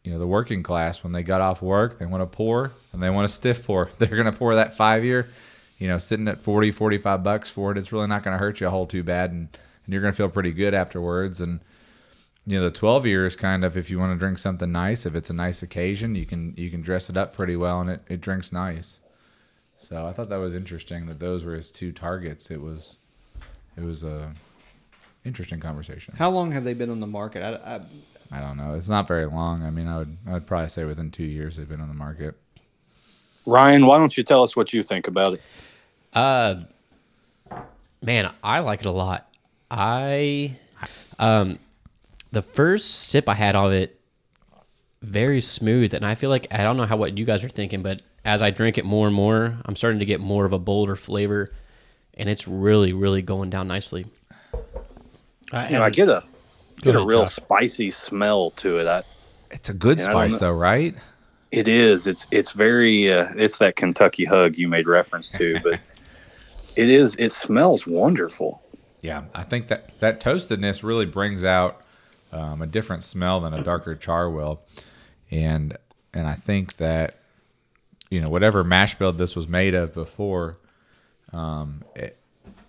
you 0.02 0.10
know, 0.10 0.18
the 0.18 0.26
working 0.26 0.62
class 0.62 1.04
when 1.04 1.12
they 1.12 1.22
got 1.22 1.42
off 1.42 1.60
work, 1.60 1.98
they 1.98 2.06
want 2.06 2.22
to 2.22 2.36
pour 2.36 2.72
and 2.92 3.02
they 3.02 3.10
want 3.10 3.28
to 3.28 3.34
stiff 3.34 3.64
pour. 3.66 3.90
They're 3.98 4.08
going 4.08 4.24
to 4.24 4.32
pour 4.32 4.54
that 4.54 4.74
five 4.74 5.04
year, 5.04 5.28
you 5.78 5.86
know, 5.88 5.98
sitting 5.98 6.26
at 6.26 6.40
40, 6.40 6.70
45 6.70 7.22
bucks 7.22 7.50
for 7.50 7.70
it. 7.70 7.76
It's 7.76 7.92
really 7.92 8.06
not 8.06 8.24
going 8.24 8.32
to 8.32 8.38
hurt 8.38 8.60
you 8.60 8.66
a 8.66 8.70
whole 8.70 8.86
too 8.86 9.02
bad. 9.02 9.30
And, 9.30 9.48
and 9.84 9.92
you're 9.92 10.00
going 10.00 10.12
to 10.12 10.16
feel 10.16 10.30
pretty 10.30 10.52
good 10.52 10.72
afterwards. 10.72 11.42
And, 11.42 11.60
you 12.48 12.58
know, 12.58 12.64
the 12.64 12.70
12 12.70 13.04
year 13.04 13.26
is 13.26 13.36
kind 13.36 13.62
of, 13.62 13.76
if 13.76 13.90
you 13.90 13.98
want 13.98 14.14
to 14.14 14.18
drink 14.18 14.38
something 14.38 14.72
nice, 14.72 15.04
if 15.04 15.14
it's 15.14 15.28
a 15.28 15.34
nice 15.34 15.62
occasion, 15.62 16.14
you 16.14 16.24
can, 16.24 16.54
you 16.56 16.70
can 16.70 16.80
dress 16.80 17.10
it 17.10 17.16
up 17.16 17.34
pretty 17.34 17.56
well 17.56 17.80
and 17.82 17.90
it, 17.90 18.02
it 18.08 18.20
drinks 18.22 18.52
nice. 18.52 19.00
So 19.76 20.06
I 20.06 20.14
thought 20.14 20.30
that 20.30 20.38
was 20.38 20.54
interesting 20.54 21.06
that 21.06 21.20
those 21.20 21.44
were 21.44 21.54
his 21.54 21.70
two 21.70 21.92
targets. 21.92 22.50
It 22.50 22.62
was, 22.62 22.96
it 23.76 23.84
was 23.84 24.02
a 24.02 24.32
interesting 25.26 25.60
conversation. 25.60 26.14
How 26.16 26.30
long 26.30 26.50
have 26.52 26.64
they 26.64 26.72
been 26.72 26.88
on 26.88 27.00
the 27.00 27.06
market? 27.06 27.42
I, 27.42 27.76
I, 27.76 27.80
I 28.32 28.40
don't 28.40 28.56
know. 28.56 28.74
It's 28.74 28.88
not 28.88 29.06
very 29.06 29.26
long. 29.26 29.62
I 29.62 29.70
mean, 29.70 29.86
I 29.86 29.98
would 29.98 30.16
I 30.26 30.32
would 30.32 30.46
probably 30.46 30.70
say 30.70 30.84
within 30.84 31.10
two 31.10 31.24
years 31.24 31.56
they've 31.56 31.68
been 31.68 31.82
on 31.82 31.88
the 31.88 31.94
market. 31.94 32.34
Ryan, 33.46 33.86
why 33.86 33.98
don't 33.98 34.16
you 34.16 34.24
tell 34.24 34.42
us 34.42 34.56
what 34.56 34.72
you 34.72 34.82
think 34.82 35.06
about 35.06 35.34
it? 35.34 35.42
Uh, 36.12 36.62
man, 38.02 38.32
I 38.42 38.58
like 38.60 38.80
it 38.80 38.86
a 38.86 38.90
lot. 38.90 39.30
I, 39.70 40.56
um, 41.18 41.58
the 42.30 42.42
first 42.42 42.90
sip 43.08 43.28
I 43.28 43.34
had 43.34 43.56
of 43.56 43.72
it, 43.72 44.00
very 45.02 45.40
smooth, 45.40 45.94
and 45.94 46.04
I 46.04 46.14
feel 46.14 46.30
like 46.30 46.46
I 46.52 46.58
don't 46.58 46.76
know 46.76 46.86
how 46.86 46.96
what 46.96 47.16
you 47.16 47.24
guys 47.24 47.44
are 47.44 47.48
thinking, 47.48 47.82
but 47.82 48.02
as 48.24 48.42
I 48.42 48.50
drink 48.50 48.78
it 48.78 48.84
more 48.84 49.06
and 49.06 49.14
more, 49.14 49.56
I'm 49.64 49.76
starting 49.76 50.00
to 50.00 50.04
get 50.04 50.20
more 50.20 50.44
of 50.44 50.52
a 50.52 50.58
bolder 50.58 50.96
flavor, 50.96 51.52
and 52.14 52.28
it's 52.28 52.48
really, 52.48 52.92
really 52.92 53.22
going 53.22 53.50
down 53.50 53.68
nicely. 53.68 54.06
I, 55.52 55.68
You 55.68 55.78
know, 55.78 55.82
I 55.82 55.90
get 55.90 56.08
a 56.08 56.22
get 56.82 56.94
a 56.94 57.04
real 57.04 57.24
Josh. 57.24 57.34
spicy 57.34 57.90
smell 57.90 58.50
to 58.52 58.78
it. 58.78 58.86
I, 58.86 59.02
It's 59.50 59.68
a 59.68 59.74
good 59.74 59.98
Yeah, 59.98 60.10
I 60.10 60.12
don't 60.12 60.30
spice 60.30 60.40
though, 60.40 60.52
right? 60.52 60.94
It 61.50 61.68
is. 61.68 62.06
It's 62.06 62.26
it's 62.30 62.52
very. 62.52 63.10
Uh, 63.10 63.28
it's 63.36 63.58
that 63.58 63.76
Kentucky 63.76 64.24
hug 64.24 64.56
you 64.58 64.68
made 64.68 64.86
reference 64.86 65.32
to, 65.32 65.58
but 65.62 65.80
it 66.76 66.90
is. 66.90 67.16
It 67.16 67.32
smells 67.32 67.86
wonderful. 67.86 68.62
Yeah, 69.00 69.24
I 69.34 69.44
think 69.44 69.68
that 69.68 69.98
that 70.00 70.20
toastedness 70.20 70.82
really 70.82 71.06
brings 71.06 71.44
out 71.44 71.82
um, 72.32 72.62
a 72.62 72.66
different 72.66 73.04
smell 73.04 73.40
than 73.40 73.54
a 73.54 73.62
darker 73.62 73.94
char 73.94 74.30
will, 74.30 74.60
and 75.30 75.76
and 76.12 76.26
I 76.26 76.34
think 76.34 76.76
that 76.76 77.16
you 78.10 78.20
know 78.20 78.28
whatever 78.28 78.64
mash 78.64 78.98
bill 78.98 79.12
this 79.12 79.36
was 79.36 79.48
made 79.48 79.74
of 79.74 79.94
before, 79.94 80.58
um, 81.32 81.82
it 81.94 82.18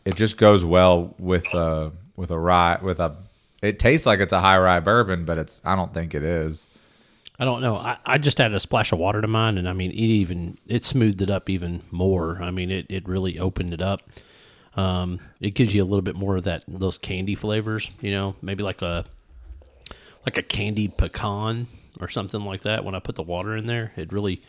it 0.06 0.16
just 0.16 0.38
goes 0.38 0.64
well 0.66 1.14
with 1.18 1.54
uh 1.54 1.90
with 2.16 2.32
a 2.32 2.40
rye 2.40 2.80
with 2.82 3.00
a. 3.00 3.16
It 3.62 3.78
tastes 3.78 4.06
like 4.06 4.20
it's 4.20 4.32
a 4.32 4.40
high 4.40 4.58
rye 4.58 4.80
bourbon, 4.80 5.26
but 5.26 5.38
it's 5.38 5.62
I 5.66 5.76
don't 5.76 5.94
think 5.94 6.16
it 6.16 6.24
is. 6.24 6.68
I 7.40 7.46
don't 7.46 7.62
know. 7.62 7.78
I, 7.78 7.98
I 8.06 8.18
just 8.18 8.40
added 8.42 8.56
a 8.56 8.60
splash 8.60 8.92
of 8.92 9.00
water 9.00 9.22
to 9.22 9.28
mine, 9.28 9.58
and 9.58 9.68
I 9.68 9.74
mean, 9.74 9.92
it 9.92 9.96
even 9.96 10.58
it 10.68 10.84
smoothed 10.84 11.22
it 11.22 11.30
up 11.30 11.50
even 11.50 11.84
more. 11.90 12.38
I 12.42 12.52
mean, 12.52 12.70
it, 12.70 12.88
it 12.90 13.08
really 13.08 13.40
opened 13.40 13.74
it 13.74 13.82
up. 13.82 14.02
Um, 14.76 15.20
it 15.40 15.52
gives 15.52 15.74
you 15.74 15.82
a 15.82 15.86
little 15.86 16.02
bit 16.02 16.16
more 16.16 16.38
of 16.38 16.44
that 16.44 16.64
those 16.68 16.98
candy 16.98 17.36
flavors. 17.36 17.90
You 18.02 18.12
know, 18.12 18.36
maybe 18.42 18.62
like 18.64 18.82
a 18.82 19.06
like 20.26 20.38
a 20.38 20.44
candied 20.44 20.98
pecan 20.98 21.68
or 22.00 22.08
something 22.08 22.42
like 22.42 22.62
that. 22.62 22.84
When 22.84 22.96
I 22.96 23.00
put 23.00 23.16
the 23.16 23.24
water 23.24 23.56
in 23.56 23.66
there, 23.66 23.92
it 23.96 24.12
really 24.12 24.42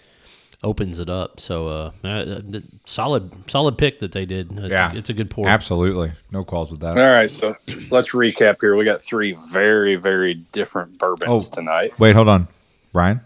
opens 0.62 0.98
it 0.98 1.08
up. 1.08 1.40
So, 1.40 1.68
uh, 1.68 1.90
uh, 2.06 2.40
solid 2.84 3.32
solid 3.50 3.78
pick 3.78 4.00
that 4.00 4.12
they 4.12 4.26
did. 4.26 4.50
It's 4.58 4.68
Yeah. 4.70 4.92
a, 4.92 4.96
it's 4.96 5.08
a 5.08 5.14
good 5.14 5.30
pour. 5.30 5.48
Absolutely, 5.48 6.12
no 6.30 6.44
calls 6.44 6.70
with 6.70 6.80
that. 6.80 6.98
All 6.98 7.02
right, 7.04 7.30
so 7.30 7.56
let's 7.90 8.10
recap 8.12 8.60
here. 8.60 8.76
We 8.76 8.84
got 8.84 9.00
three 9.00 9.32
very 9.50 9.96
very 9.96 10.34
different 10.34 10.98
bourbons 10.98 11.48
Oh. 11.50 11.54
tonight. 11.54 11.98
Wait, 11.98 12.14
hold 12.14 12.28
on, 12.28 12.48
Ryan. 12.92 13.20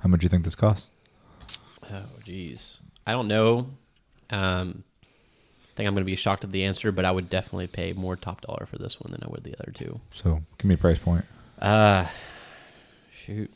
How 0.00 0.08
much 0.08 0.20
do 0.20 0.24
you 0.24 0.28
think 0.28 0.44
this 0.44 0.54
costs? 0.54 0.90
Oh, 1.90 2.02
geez. 2.24 2.80
I 3.06 3.12
don't 3.12 3.28
know. 3.28 3.68
Um, 4.30 4.84
I 5.62 5.74
think 5.74 5.86
I'm 5.86 5.94
going 5.94 6.04
to 6.04 6.10
be 6.10 6.16
shocked 6.16 6.44
at 6.44 6.52
the 6.52 6.64
answer, 6.64 6.92
but 6.92 7.04
I 7.04 7.10
would 7.10 7.30
definitely 7.30 7.66
pay 7.68 7.92
more 7.94 8.14
top 8.16 8.40
dollar 8.42 8.66
for 8.66 8.78
this 8.78 9.00
one 9.00 9.10
than 9.12 9.22
I 9.24 9.28
would 9.30 9.44
the 9.44 9.54
other 9.60 9.72
two. 9.72 10.00
So 10.14 10.42
give 10.58 10.66
me 10.66 10.74
a 10.74 10.78
price 10.78 10.98
point. 10.98 11.24
Uh, 11.60 12.06
shoot. 13.12 13.52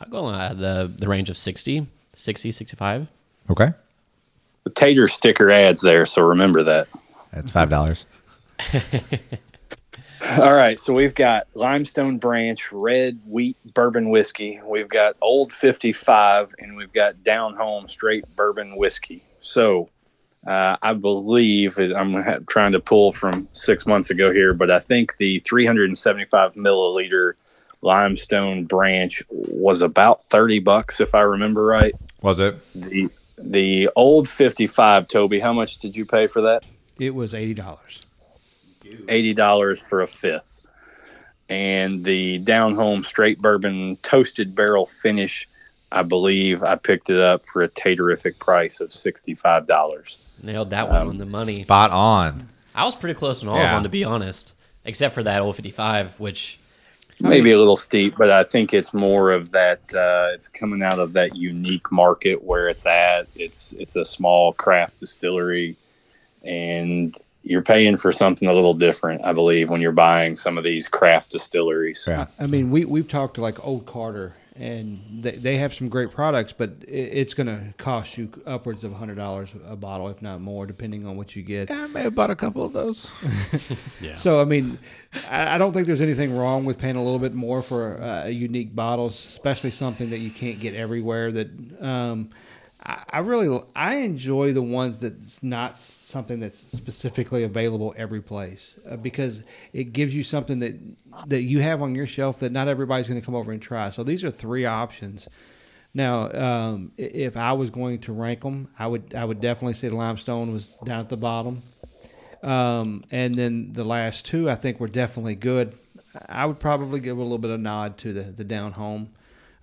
I'll 0.00 0.10
go 0.10 0.26
uh, 0.26 0.52
the 0.54 0.92
the 0.96 1.08
range 1.08 1.30
of 1.30 1.36
60, 1.36 1.86
60, 2.16 2.52
65. 2.52 3.08
Okay, 3.50 3.72
The 4.64 4.70
tater 4.70 5.06
sticker 5.08 5.50
ads 5.50 5.80
there, 5.80 6.06
so 6.06 6.22
remember 6.22 6.62
that. 6.62 6.88
that's 7.32 7.50
five 7.50 7.68
dollars. 7.70 8.06
All 10.38 10.54
right, 10.54 10.78
so 10.78 10.94
we've 10.94 11.14
got 11.14 11.46
Limestone 11.54 12.16
Branch 12.16 12.72
Red 12.72 13.20
Wheat 13.26 13.58
Bourbon 13.74 14.08
Whiskey. 14.08 14.58
We've 14.66 14.88
got 14.88 15.16
Old 15.20 15.52
55, 15.52 16.54
and 16.60 16.76
we've 16.76 16.92
got 16.94 17.22
Down 17.22 17.54
Home 17.56 17.86
Straight 17.88 18.24
Bourbon 18.34 18.76
Whiskey. 18.76 19.22
So 19.40 19.90
uh, 20.46 20.76
I 20.82 20.92
believe 20.92 21.78
I'm 21.78 22.44
trying 22.46 22.72
to 22.72 22.80
pull 22.80 23.12
from 23.12 23.48
six 23.52 23.86
months 23.86 24.10
ago 24.10 24.32
here, 24.32 24.52
but 24.54 24.70
I 24.70 24.78
think 24.78 25.16
the 25.16 25.38
375 25.40 26.54
milliliter 26.54 27.34
Limestone 27.82 28.64
Branch 28.64 29.22
was 29.30 29.82
about 29.82 30.24
30 30.24 30.60
bucks, 30.60 31.00
if 31.00 31.14
I 31.14 31.20
remember 31.20 31.64
right. 31.64 31.94
Was 32.22 32.40
it? 32.40 32.56
The 32.74 33.10
the 33.36 33.90
Old 33.96 34.28
55, 34.28 35.08
Toby, 35.08 35.40
how 35.40 35.52
much 35.52 35.78
did 35.78 35.96
you 35.96 36.06
pay 36.06 36.26
for 36.26 36.40
that? 36.42 36.64
it 36.98 37.14
was 37.14 37.34
eighty 37.34 37.54
dollars. 37.54 38.00
eighty 39.08 39.34
dollars 39.34 39.84
for 39.84 40.02
a 40.02 40.06
fifth, 40.06 40.60
and 41.48 42.04
the 42.04 42.38
down 42.38 42.74
home 42.74 43.02
straight 43.02 43.40
bourbon 43.40 43.96
toasted 44.02 44.54
barrel 44.54 44.86
finish. 44.86 45.48
I 45.94 46.02
believe 46.02 46.62
I 46.62 46.74
picked 46.74 47.08
it 47.08 47.20
up 47.20 47.46
for 47.46 47.62
a 47.62 47.68
taterific 47.68 48.38
price 48.38 48.80
of 48.80 48.92
sixty 48.92 49.34
five 49.34 49.66
dollars. 49.66 50.18
Nailed 50.42 50.70
that 50.70 50.88
one 50.88 51.06
on 51.06 51.18
the 51.18 51.26
money. 51.26 51.62
Spot 51.62 51.90
on. 51.90 52.48
I 52.74 52.84
was 52.84 52.96
pretty 52.96 53.14
close 53.14 53.42
on 53.42 53.48
all 53.48 53.56
of 53.56 53.62
them, 53.62 53.82
to 53.84 53.88
be 53.88 54.04
honest, 54.04 54.52
except 54.84 55.14
for 55.14 55.22
that 55.22 55.40
old 55.40 55.54
55, 55.54 56.18
which 56.18 56.58
Maybe 57.20 57.52
a 57.52 57.58
little 57.58 57.76
steep, 57.76 58.16
but 58.18 58.30
I 58.30 58.42
think 58.42 58.74
it's 58.74 58.92
more 58.92 59.30
of 59.30 59.52
that. 59.52 59.78
Uh, 59.94 60.30
it's 60.34 60.48
coming 60.48 60.82
out 60.82 60.98
of 60.98 61.12
that 61.12 61.36
unique 61.36 61.92
market 61.92 62.42
where 62.42 62.68
it's 62.68 62.86
at. 62.86 63.28
It's 63.36 63.72
it's 63.74 63.94
a 63.94 64.04
small 64.04 64.52
craft 64.52 64.98
distillery, 64.98 65.76
and 66.42 67.16
you're 67.44 67.62
paying 67.62 67.96
for 67.96 68.10
something 68.10 68.48
a 68.48 68.52
little 68.52 68.74
different. 68.74 69.24
I 69.24 69.32
believe 69.32 69.70
when 69.70 69.80
you're 69.80 69.92
buying 69.92 70.34
some 70.34 70.58
of 70.58 70.64
these 70.64 70.88
craft 70.88 71.30
distilleries. 71.30 72.04
Yeah. 72.08 72.26
I 72.40 72.48
mean, 72.48 72.70
we 72.70 72.84
we've 72.84 73.08
talked 73.08 73.34
to 73.36 73.42
like 73.42 73.64
Old 73.64 73.86
Carter, 73.86 74.34
and 74.56 75.22
they, 75.22 75.32
they 75.32 75.56
have 75.56 75.74
some 75.74 75.88
great 75.88 76.10
products, 76.10 76.52
but 76.52 76.70
it, 76.86 76.92
it's 76.92 77.34
going 77.34 77.46
to 77.48 77.74
cost 77.76 78.16
you 78.16 78.30
upwards 78.46 78.84
of 78.84 78.92
hundred 78.92 79.16
dollars 79.16 79.50
a 79.66 79.74
bottle, 79.74 80.08
if 80.08 80.22
not 80.22 80.40
more, 80.40 80.64
depending 80.66 81.06
on 81.06 81.16
what 81.16 81.34
you 81.34 81.42
get. 81.42 81.70
Yeah, 81.70 81.84
I 81.84 81.86
may 81.88 82.02
have 82.02 82.14
bought 82.14 82.30
a 82.30 82.36
couple 82.36 82.64
of 82.64 82.72
those. 82.72 83.06
Yeah. 84.00 84.16
So 84.16 84.40
I 84.40 84.44
mean, 84.44 84.78
I, 85.30 85.54
I 85.54 85.58
don't 85.58 85.72
think 85.72 85.86
there's 85.86 86.00
anything 86.00 86.36
wrong 86.36 86.64
with 86.64 86.78
paying 86.78 86.96
a 86.96 87.02
little 87.02 87.18
bit 87.18 87.32
more 87.32 87.62
for 87.62 88.02
uh, 88.02 88.26
unique 88.26 88.74
bottles, 88.74 89.14
especially 89.24 89.70
something 89.70 90.10
that 90.10 90.20
you 90.20 90.30
can't 90.30 90.60
get 90.60 90.74
everywhere. 90.74 91.32
That 91.32 91.48
um, 91.80 92.30
I, 92.86 93.18
really 93.20 93.62
I 93.74 93.96
enjoy 93.96 94.52
the 94.52 94.62
ones 94.62 94.98
that's 94.98 95.42
not 95.42 95.78
something 95.78 96.40
that's 96.40 96.64
specifically 96.68 97.42
available 97.42 97.94
every 97.96 98.20
place 98.20 98.74
uh, 98.88 98.96
because 98.96 99.42
it 99.72 99.92
gives 99.92 100.14
you 100.14 100.22
something 100.22 100.58
that 100.58 100.74
that 101.28 101.42
you 101.42 101.60
have 101.60 101.80
on 101.80 101.94
your 101.94 102.06
shelf 102.06 102.40
that 102.40 102.52
not 102.52 102.68
everybody's 102.68 103.08
going 103.08 103.20
to 103.20 103.24
come 103.24 103.34
over 103.34 103.52
and 103.52 103.62
try. 103.62 103.88
So 103.90 104.04
these 104.04 104.22
are 104.22 104.30
three 104.30 104.66
options. 104.66 105.28
Now, 105.94 106.30
um, 106.32 106.92
if 106.98 107.36
I 107.36 107.52
was 107.52 107.70
going 107.70 108.00
to 108.00 108.12
rank 108.12 108.42
them, 108.42 108.68
I 108.78 108.86
would 108.86 109.14
I 109.14 109.24
would 109.24 109.40
definitely 109.40 109.74
say 109.74 109.88
Limestone 109.88 110.52
was 110.52 110.68
down 110.84 111.00
at 111.00 111.08
the 111.08 111.16
bottom. 111.16 111.62
Um, 112.42 113.04
and 113.10 113.34
then 113.34 113.72
the 113.72 113.84
last 113.84 114.26
two, 114.26 114.50
I 114.50 114.56
think, 114.56 114.78
were 114.78 114.88
definitely 114.88 115.36
good. 115.36 115.72
I 116.28 116.44
would 116.44 116.60
probably 116.60 117.00
give 117.00 117.16
a 117.16 117.22
little 117.22 117.38
bit 117.38 117.50
of 117.50 117.60
nod 117.60 117.96
to 117.98 118.12
the 118.12 118.24
the 118.24 118.44
down 118.44 118.72
home. 118.72 119.10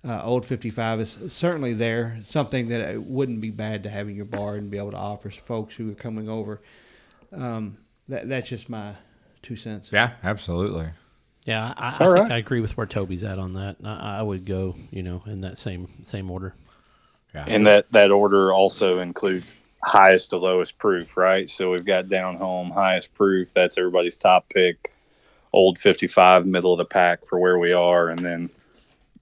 Uh, 0.06 0.20
Old 0.24 0.44
55 0.44 1.00
is 1.00 1.18
certainly 1.28 1.74
there. 1.74 2.18
Something 2.24 2.68
that 2.68 2.80
it 2.80 3.02
wouldn't 3.02 3.40
be 3.40 3.50
bad 3.50 3.84
to 3.84 3.90
have 3.90 4.08
in 4.08 4.16
your 4.16 4.24
bar 4.24 4.56
and 4.56 4.70
be 4.70 4.78
able 4.78 4.90
to 4.90 4.96
offer 4.96 5.30
folks 5.30 5.76
who 5.76 5.90
are 5.92 5.94
coming 5.94 6.28
over. 6.28 6.60
Um, 7.32 7.78
that 8.08 8.28
that's 8.28 8.48
just 8.48 8.68
my 8.68 8.94
two 9.42 9.56
cents. 9.56 9.90
Yeah, 9.92 10.12
absolutely. 10.24 10.88
Yeah, 11.44 11.74
I, 11.76 11.88
I 11.88 11.90
think 11.98 12.10
right. 12.10 12.32
I 12.32 12.36
agree 12.38 12.60
with 12.60 12.76
where 12.76 12.86
Toby's 12.86 13.24
at 13.24 13.38
on 13.38 13.54
that. 13.54 13.76
I, 13.84 14.18
I 14.18 14.22
would 14.22 14.44
go, 14.44 14.76
you 14.90 15.02
know, 15.02 15.22
in 15.26 15.40
that 15.42 15.58
same 15.58 15.88
same 16.02 16.30
order. 16.30 16.54
Yeah. 17.34 17.44
And 17.46 17.66
that 17.66 17.90
that 17.92 18.10
order 18.10 18.52
also 18.52 19.00
includes 19.00 19.54
highest 19.84 20.30
to 20.30 20.36
lowest 20.36 20.78
proof, 20.78 21.16
right? 21.16 21.48
So 21.48 21.70
we've 21.72 21.84
got 21.84 22.08
down 22.08 22.36
home 22.36 22.70
highest 22.70 23.14
proof. 23.14 23.52
That's 23.52 23.78
everybody's 23.78 24.16
top 24.16 24.48
pick. 24.48 24.92
Old 25.52 25.78
55, 25.78 26.46
middle 26.46 26.72
of 26.72 26.78
the 26.78 26.86
pack 26.86 27.26
for 27.26 27.38
where 27.38 27.58
we 27.58 27.72
are, 27.72 28.08
and 28.08 28.18
then 28.18 28.48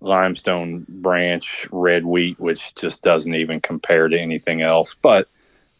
limestone 0.00 0.86
branch 0.88 1.66
red 1.70 2.04
wheat, 2.04 2.38
which 2.40 2.74
just 2.74 3.02
doesn't 3.02 3.34
even 3.34 3.60
compare 3.60 4.08
to 4.08 4.18
anything 4.18 4.62
else. 4.62 4.94
But 4.94 5.28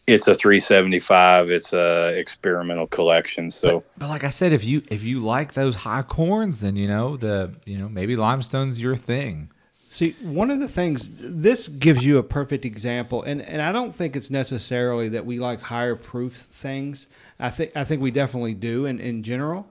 it's 0.06 0.26
a 0.26 0.34
375. 0.34 1.50
It's 1.50 1.72
a 1.72 2.08
experimental 2.18 2.86
collection. 2.86 3.50
So 3.50 3.84
But 3.96 4.08
like 4.08 4.24
I 4.24 4.30
said, 4.30 4.52
if 4.52 4.64
you 4.64 4.82
if 4.88 5.02
you 5.04 5.20
like 5.20 5.54
those 5.54 5.76
high 5.76 6.02
corns, 6.02 6.60
then 6.60 6.76
you 6.76 6.88
know 6.88 7.16
the 7.16 7.52
you 7.64 7.78
know 7.78 7.88
maybe 7.88 8.16
limestone's 8.16 8.80
your 8.80 8.96
thing. 8.96 9.50
See, 9.92 10.14
one 10.22 10.52
of 10.52 10.60
the 10.60 10.68
things 10.68 11.10
this 11.18 11.66
gives 11.66 12.04
you 12.04 12.18
a 12.18 12.22
perfect 12.22 12.64
example, 12.64 13.24
and, 13.24 13.42
and 13.42 13.60
I 13.60 13.72
don't 13.72 13.92
think 13.92 14.14
it's 14.14 14.30
necessarily 14.30 15.08
that 15.08 15.26
we 15.26 15.40
like 15.40 15.60
higher 15.60 15.96
proof 15.96 16.46
things. 16.52 17.08
I 17.40 17.50
think 17.50 17.76
I 17.76 17.82
think 17.82 18.00
we 18.00 18.12
definitely 18.12 18.54
do 18.54 18.86
in, 18.86 19.00
in 19.00 19.24
general. 19.24 19.68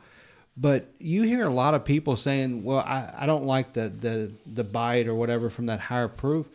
But 0.60 0.88
you 1.00 1.24
hear 1.24 1.45
a 1.45 1.54
lot 1.54 1.74
of 1.74 1.86
people 1.86 2.17
saying, 2.17 2.63
Well, 2.63 2.80
I, 2.80 3.13
I 3.19 3.26
don't 3.26 3.45
like 3.45 3.74
the, 3.74 3.89
the, 3.89 4.32
the 4.45 4.63
bite 4.63 5.08
or 5.08 5.15
whatever 5.15 5.50
from 5.50 5.67
that 5.67 5.80
higher 5.80 6.08
proof. 6.08 6.48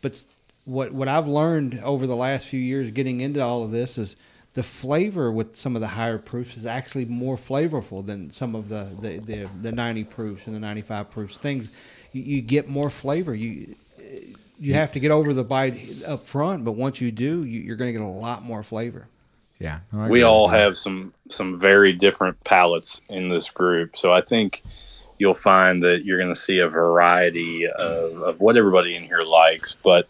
But 0.00 0.24
what 0.64 0.92
what 0.92 1.08
I've 1.08 1.28
learned 1.28 1.80
over 1.82 2.06
the 2.06 2.16
last 2.16 2.46
few 2.46 2.60
years 2.60 2.90
getting 2.90 3.20
into 3.20 3.42
all 3.42 3.64
of 3.64 3.70
this 3.70 3.98
is 3.98 4.16
the 4.54 4.62
flavor 4.62 5.32
with 5.32 5.56
some 5.56 5.74
of 5.74 5.80
the 5.80 5.88
higher 5.88 6.18
proofs 6.18 6.56
is 6.56 6.66
actually 6.66 7.04
more 7.04 7.36
flavorful 7.36 8.04
than 8.04 8.30
some 8.30 8.54
of 8.54 8.68
the 8.68 8.88
the, 9.00 9.18
the, 9.18 9.48
the 9.62 9.72
90 9.72 10.04
proofs 10.04 10.46
and 10.46 10.54
the 10.54 10.60
95 10.60 11.10
proofs. 11.10 11.38
Things 11.38 11.68
you, 12.12 12.22
you 12.22 12.42
get 12.42 12.68
more 12.68 12.90
flavor. 12.90 13.34
You 13.34 13.76
you 14.58 14.74
have 14.74 14.92
to 14.92 15.00
get 15.00 15.10
over 15.10 15.34
the 15.34 15.44
bite 15.44 16.04
up 16.04 16.26
front, 16.26 16.64
but 16.64 16.72
once 16.72 17.00
you 17.00 17.10
do, 17.10 17.44
you, 17.44 17.60
you're 17.60 17.76
going 17.76 17.88
to 17.88 17.98
get 17.98 18.04
a 18.04 18.06
lot 18.06 18.44
more 18.44 18.62
flavor. 18.62 19.08
Yeah, 19.58 19.80
no, 19.92 20.08
we 20.08 20.22
all 20.22 20.48
have 20.48 20.76
some 20.76 21.14
some 21.30 21.58
very 21.58 21.92
different 21.92 22.42
palettes 22.44 23.00
in 23.08 23.28
this 23.28 23.48
group. 23.50 23.96
So 23.96 24.12
i 24.12 24.20
think 24.20 24.62
you'll 25.18 25.34
find 25.34 25.82
that 25.84 26.04
you're 26.04 26.18
going 26.18 26.34
to 26.34 26.40
see 26.40 26.58
a 26.58 26.66
variety 26.66 27.66
of, 27.68 28.20
of 28.22 28.40
what 28.40 28.56
everybody 28.56 28.96
in 28.96 29.04
here 29.04 29.22
likes 29.22 29.76
but 29.84 30.08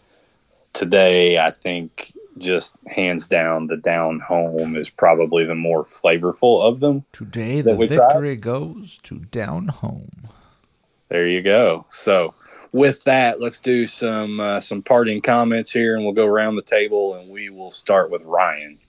today 0.73 1.37
i 1.37 1.51
think 1.51 2.13
just 2.39 2.73
hands 2.87 3.27
down 3.27 3.67
the 3.67 3.77
down 3.77 4.19
home 4.19 4.75
is 4.75 4.89
probably 4.89 5.45
the 5.45 5.53
more 5.53 5.83
flavorful 5.83 6.63
of 6.63 6.79
them 6.79 7.05
Today 7.13 7.61
the 7.61 7.75
we 7.75 7.87
tried? 7.87 7.97
victory 8.07 8.35
goes 8.37 8.99
to 9.03 9.19
down 9.19 9.67
home. 9.67 10.29
there 11.09 11.27
you 11.27 11.41
go. 11.43 11.85
So 11.91 12.33
with 12.71 13.03
that 13.03 13.39
let's 13.39 13.59
do 13.59 13.85
some 13.85 14.39
uh, 14.39 14.59
some 14.59 14.81
parting 14.81 15.21
comments 15.21 15.69
here 15.71 15.95
and 15.95 16.03
we'll 16.03 16.13
go 16.15 16.25
around 16.25 16.55
the 16.55 16.63
table 16.63 17.13
and 17.13 17.29
we 17.29 17.51
will 17.51 17.69
start 17.69 18.09
with 18.09 18.23
ryan 18.23 18.79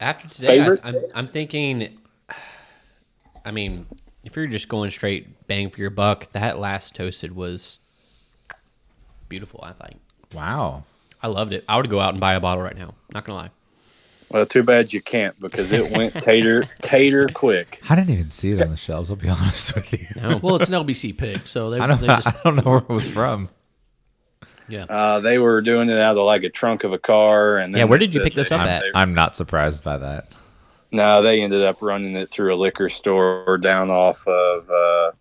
After 0.00 0.28
today, 0.28 0.46
I, 0.46 0.58
Favorite? 0.58 0.80
I'm, 0.84 0.96
I'm 1.14 1.26
thinking. 1.28 1.98
I 3.44 3.50
mean, 3.50 3.86
if 4.24 4.34
you're 4.36 4.46
just 4.46 4.68
going 4.68 4.90
straight 4.90 5.46
bang 5.46 5.70
for 5.70 5.80
your 5.80 5.90
buck, 5.90 6.30
that 6.32 6.58
last 6.58 6.94
toasted 6.94 7.34
was 7.34 7.78
beautiful. 9.28 9.60
I 9.62 9.72
think 9.72 10.00
Wow. 10.34 10.84
I 11.22 11.28
loved 11.28 11.52
it. 11.52 11.64
I 11.68 11.76
would 11.76 11.88
go 11.88 12.00
out 12.00 12.10
and 12.12 12.20
buy 12.20 12.34
a 12.34 12.40
bottle 12.40 12.62
right 12.62 12.76
now. 12.76 12.94
Not 13.14 13.24
gonna 13.24 13.38
lie. 13.38 13.50
well 14.30 14.44
too 14.44 14.62
bad 14.62 14.92
you 14.92 15.00
can't 15.00 15.38
because 15.40 15.72
it 15.72 15.90
went 15.90 16.14
tater 16.20 16.68
tater 16.82 17.28
quick 17.32 17.80
I 17.88 17.94
didn't 17.94 18.10
even 18.10 18.30
see 18.30 18.48
it 18.50 18.60
on 18.60 18.70
the 18.70 18.76
shelves. 18.76 19.08
I'll 19.10 19.16
be 19.16 19.28
honest 19.28 19.74
with 19.74 19.92
you. 19.92 20.06
No. 20.16 20.38
Well, 20.42 20.56
it's 20.56 20.68
an 20.68 20.74
LBC 20.74 21.16
pick, 21.16 21.46
so 21.46 21.70
they, 21.70 21.78
I 21.80 21.86
don't. 21.86 22.00
they 22.00 22.08
just 22.08 22.26
I 22.26 22.34
don't 22.44 22.56
know 22.56 22.62
where 22.70 22.78
it 22.78 22.88
was 22.88 23.06
from. 23.08 23.48
Yeah. 24.68 24.84
Uh, 24.84 25.20
they 25.20 25.38
were 25.38 25.60
doing 25.60 25.88
it 25.88 25.98
out 25.98 26.16
of 26.16 26.24
like 26.24 26.42
a 26.42 26.50
trunk 26.50 26.84
of 26.84 26.92
a 26.92 26.98
car, 26.98 27.58
and 27.58 27.74
then 27.74 27.80
Yeah, 27.80 27.84
where 27.84 27.98
did 27.98 28.12
you 28.12 28.20
pick 28.20 28.34
this 28.34 28.50
up 28.50 28.60
I'm, 28.60 28.68
at? 28.68 28.84
I'm 28.94 29.14
not 29.14 29.36
surprised 29.36 29.84
by 29.84 29.98
that. 29.98 30.32
No, 30.92 31.22
they 31.22 31.42
ended 31.42 31.62
up 31.62 31.82
running 31.82 32.16
it 32.16 32.30
through 32.30 32.54
a 32.54 32.56
liquor 32.56 32.88
store 32.88 33.58
down 33.58 33.90
off 33.90 34.26
of 34.26 34.70
uh, 34.70 35.12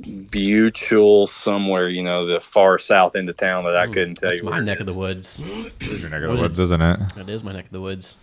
Buechel 0.00 1.28
somewhere, 1.28 1.88
you 1.88 2.02
know, 2.02 2.26
the 2.26 2.40
far 2.40 2.78
south 2.78 3.16
end 3.16 3.28
of 3.28 3.36
town 3.36 3.64
that 3.64 3.76
I 3.76 3.86
couldn't 3.86 4.16
tell 4.16 4.30
That's 4.30 4.40
you. 4.40 4.46
my 4.46 4.52
where 4.52 4.62
it 4.62 4.64
neck 4.64 4.80
of 4.80 4.86
the 4.86 4.98
woods. 4.98 5.40
It's 5.80 6.00
your 6.00 6.10
neck 6.10 6.22
of 6.22 6.36
the 6.36 6.42
woods, 6.42 6.58
isn't 6.58 6.82
it? 6.82 7.14
That 7.14 7.28
is 7.28 7.42
my 7.42 7.52
neck 7.52 7.66
of 7.66 7.70
the 7.70 7.80
woods. 7.80 8.16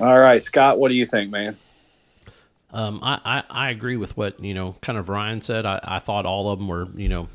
All 0.00 0.18
right, 0.18 0.42
Scott, 0.42 0.78
what 0.78 0.88
do 0.88 0.94
you 0.94 1.06
think, 1.06 1.30
man? 1.30 1.56
Um, 2.72 3.00
I, 3.02 3.20
I, 3.24 3.42
I 3.50 3.70
agree 3.70 3.96
with 3.96 4.16
what 4.16 4.42
you 4.42 4.54
know, 4.54 4.76
kind 4.80 4.98
of 4.98 5.08
Ryan 5.08 5.40
said. 5.40 5.66
I, 5.66 5.80
I 5.82 5.98
thought 5.98 6.24
all 6.24 6.50
of 6.50 6.58
them 6.58 6.68
were 6.68 6.88
you 6.96 7.08
know 7.08 7.28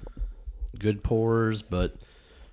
good 0.80 1.04
pours, 1.04 1.62
but 1.62 1.96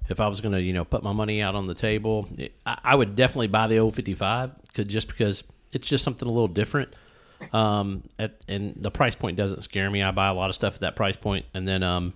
if 0.08 0.20
I 0.20 0.28
was 0.28 0.40
gonna 0.40 0.58
you 0.58 0.72
know 0.72 0.84
put 0.84 1.02
my 1.02 1.12
money 1.12 1.42
out 1.42 1.54
on 1.54 1.66
the 1.66 1.74
table, 1.74 2.28
it, 2.36 2.54
I, 2.66 2.78
I 2.84 2.94
would 2.94 3.16
definitely 3.16 3.48
buy 3.48 3.66
the 3.66 3.78
old 3.78 3.94
fifty 3.94 4.14
five, 4.14 4.50
just 4.74 5.08
because 5.08 5.44
it's 5.72 5.86
just 5.86 6.04
something 6.04 6.28
a 6.28 6.32
little 6.32 6.48
different. 6.48 6.94
Um, 7.52 8.04
at, 8.18 8.44
and 8.46 8.74
the 8.76 8.90
price 8.90 9.16
point 9.16 9.36
doesn't 9.36 9.62
scare 9.62 9.90
me. 9.90 10.02
I 10.02 10.12
buy 10.12 10.28
a 10.28 10.34
lot 10.34 10.48
of 10.48 10.54
stuff 10.54 10.74
at 10.74 10.80
that 10.82 10.96
price 10.96 11.16
point, 11.16 11.46
and 11.54 11.66
then 11.66 11.82
um, 11.82 12.12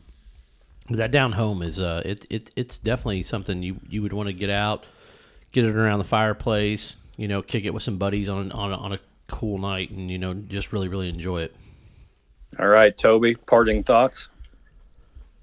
that 0.90 1.10
down 1.10 1.32
home 1.32 1.62
is 1.62 1.80
uh, 1.80 2.02
it, 2.04 2.26
it 2.30 2.50
it's 2.56 2.78
definitely 2.78 3.22
something 3.22 3.62
you 3.62 3.80
you 3.88 4.02
would 4.02 4.12
want 4.12 4.28
to 4.28 4.32
get 4.32 4.50
out, 4.50 4.84
get 5.52 5.64
it 5.64 5.74
around 5.74 5.98
the 5.98 6.04
fireplace, 6.04 6.96
you 7.16 7.28
know, 7.28 7.42
kick 7.42 7.64
it 7.64 7.70
with 7.70 7.82
some 7.82 7.98
buddies 7.98 8.28
on 8.28 8.52
on 8.52 8.72
on 8.72 8.92
a 8.92 9.00
cool 9.28 9.58
night, 9.58 9.90
and 9.90 10.10
you 10.10 10.18
know, 10.18 10.34
just 10.34 10.72
really 10.72 10.88
really 10.88 11.08
enjoy 11.08 11.42
it. 11.42 11.54
All 12.58 12.68
right, 12.68 12.96
Toby, 12.96 13.34
parting 13.34 13.82
thoughts? 13.82 14.28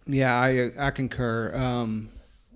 Yeah, 0.05 0.35
I 0.35 0.71
I 0.77 0.91
concur. 0.91 1.53
Um, 1.55 2.09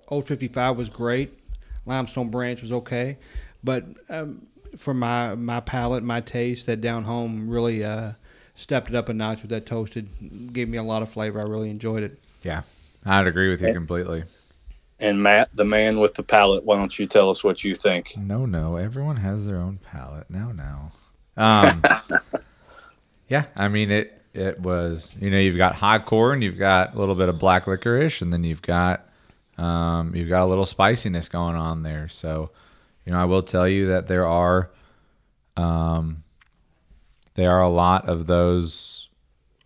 Old 0.09 0.25
55 0.25 0.77
was 0.77 0.89
great. 0.89 1.37
Limestone 1.85 2.29
Branch 2.29 2.61
was 2.61 2.71
okay, 2.71 3.17
but 3.63 3.83
um, 4.09 4.47
for 4.77 4.93
my 4.93 5.35
my 5.35 5.59
palate, 5.59 6.03
my 6.03 6.21
taste, 6.21 6.65
that 6.65 6.81
down 6.81 7.03
home 7.03 7.49
really 7.49 7.83
uh, 7.83 8.13
stepped 8.55 8.89
it 8.89 8.95
up 8.95 9.09
a 9.09 9.13
notch 9.13 9.41
with 9.41 9.51
that 9.51 9.65
toasted. 9.65 10.53
Gave 10.53 10.69
me 10.69 10.77
a 10.77 10.83
lot 10.83 11.01
of 11.01 11.09
flavor. 11.09 11.39
I 11.39 11.43
really 11.43 11.69
enjoyed 11.69 12.03
it. 12.03 12.19
Yeah, 12.43 12.63
I'd 13.05 13.27
agree 13.27 13.49
with 13.49 13.61
you 13.61 13.73
completely. 13.73 14.23
And 14.99 15.21
Matt, 15.21 15.49
the 15.53 15.65
man 15.65 15.99
with 15.99 16.15
the 16.15 16.23
palate, 16.23 16.63
why 16.63 16.75
don't 16.75 16.97
you 16.97 17.05
tell 17.05 17.29
us 17.29 17.43
what 17.43 17.63
you 17.63 17.75
think? 17.75 18.17
No, 18.17 18.45
no, 18.45 18.77
everyone 18.77 19.17
has 19.17 19.45
their 19.45 19.57
own 19.57 19.79
palate. 19.83 20.27
Now, 20.29 20.51
now. 20.51 20.91
Um, 21.37 21.83
yeah, 23.29 23.45
I 23.55 23.67
mean 23.67 23.91
it. 23.91 24.16
It 24.37 24.59
was 24.59 25.15
you 25.19 25.31
know 25.31 25.39
you've 25.39 25.57
got 25.57 25.75
high 25.75 25.99
corn, 25.99 26.41
you've 26.41 26.57
got 26.59 26.95
a 26.95 26.99
little 26.99 27.15
bit 27.15 27.29
of 27.29 27.39
black 27.39 27.67
licorice, 27.67 28.21
and 28.21 28.31
then 28.31 28.43
you've 28.43 28.61
got 28.61 29.07
um, 29.57 30.15
you've 30.15 30.29
got 30.29 30.43
a 30.43 30.45
little 30.45 30.65
spiciness 30.65 31.27
going 31.27 31.55
on 31.55 31.83
there. 31.83 32.07
So 32.07 32.51
you 33.05 33.11
know 33.11 33.19
I 33.19 33.25
will 33.25 33.43
tell 33.43 33.67
you 33.67 33.87
that 33.87 34.07
there 34.07 34.27
are 34.27 34.69
um, 35.55 36.23
there 37.33 37.51
are 37.51 37.61
a 37.61 37.69
lot 37.69 38.07
of 38.07 38.27
those 38.27 39.09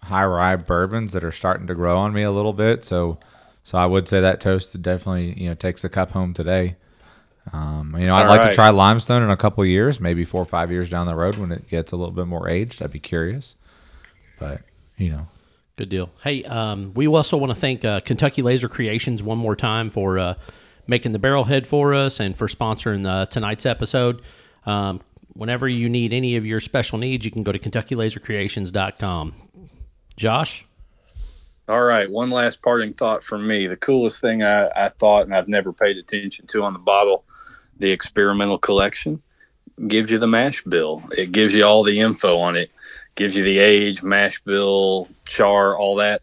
high 0.04 0.26
rye 0.26 0.56
bourbons 0.56 1.14
that 1.14 1.24
are 1.24 1.32
starting 1.32 1.68
to 1.68 1.76
grow 1.76 1.98
on 1.98 2.14
me 2.14 2.24
a 2.24 2.32
little 2.32 2.54
bit. 2.54 2.84
So 2.84 3.20
so 3.64 3.78
I 3.78 3.86
would 3.86 4.08
say 4.08 4.22
that 4.22 4.42
toasted 4.42 4.82
definitely 4.82 5.40
you 5.42 5.50
know 5.50 5.56
takes 5.56 5.82
the 5.82 5.90
cup 5.90 6.12
home 6.12 6.34
today. 6.34 6.78
Um, 7.54 7.96
you 7.98 8.06
know, 8.06 8.16
I'd 8.16 8.24
All 8.24 8.30
like 8.30 8.42
right. 8.42 8.50
to 8.50 8.56
try 8.56 8.70
limestone 8.70 9.24
in 9.24 9.32
a 9.32 9.38
couple 9.38 9.66
years, 9.66 10.00
maybe 10.00 10.24
four 10.24 10.44
or 10.44 10.46
five 10.46 10.72
years 10.72 10.90
down 10.90 11.08
the 11.08 11.16
road 11.16 11.38
when 11.38 11.52
it 11.52 11.68
gets 11.68 11.92
a 11.92 11.96
little 11.96 12.14
bit 12.14 12.28
more 12.28 12.48
aged. 12.48 12.84
I'd 12.84 12.92
be 12.92 13.00
curious, 13.00 13.56
but 14.42 14.62
you 14.98 15.12
know, 15.12 15.28
Good 15.82 15.90
deal. 15.90 16.12
Hey, 16.24 16.44
um, 16.44 16.94
we 16.94 17.08
also 17.08 17.38
want 17.38 17.50
to 17.50 17.56
thank 17.56 17.84
uh, 17.84 18.02
Kentucky 18.02 18.44
Laser 18.44 18.70
Creations 18.70 19.24
one 19.24 19.40
more 19.40 19.56
time 19.56 19.90
for 19.90 20.20
uh, 20.20 20.36
making 20.86 21.12
the 21.12 21.18
barrel 21.18 21.46
head 21.46 21.66
for 21.66 21.94
us 21.94 22.20
and 22.20 22.38
for 22.38 22.48
sponsoring 22.48 23.08
uh, 23.08 23.26
tonight's 23.26 23.66
episode. 23.66 24.22
Um, 24.68 25.02
whenever 25.34 25.68
you 25.68 25.90
need 25.90 26.14
any 26.14 26.36
of 26.36 26.46
your 26.46 26.60
special 26.60 27.00
needs, 27.00 27.26
you 27.26 27.32
can 27.32 27.42
go 27.42 27.52
to 27.52 27.58
KentuckyLaserCreations.com. 27.58 29.34
Josh? 30.18 30.66
All 31.68 31.82
right, 31.82 32.12
one 32.12 32.30
last 32.30 32.62
parting 32.62 32.94
thought 32.94 33.24
from 33.24 33.48
me. 33.48 33.66
The 33.66 33.78
coolest 33.78 34.22
thing 34.22 34.44
I, 34.44 34.68
I 34.76 34.90
thought, 34.90 35.24
and 35.24 35.34
I've 35.34 35.48
never 35.48 35.74
paid 35.74 35.98
attention 35.98 36.46
to 36.48 36.64
on 36.64 36.74
the 36.74 36.80
bottle, 36.80 37.24
the 37.80 37.90
experimental 37.90 38.60
collection 38.60 39.20
gives 39.88 40.12
you 40.12 40.20
the 40.20 40.28
mash 40.28 40.64
bill. 40.64 41.02
It 41.18 41.32
gives 41.32 41.56
you 41.56 41.64
all 41.64 41.82
the 41.82 42.00
info 42.02 42.38
on 42.38 42.56
it, 42.56 42.70
gives 43.16 43.36
you 43.36 43.44
the 43.44 43.60
age, 43.60 44.04
mash 44.04 44.42
bill, 44.42 45.08
char, 45.26 45.78
all 45.78 45.96
that. 45.96 46.22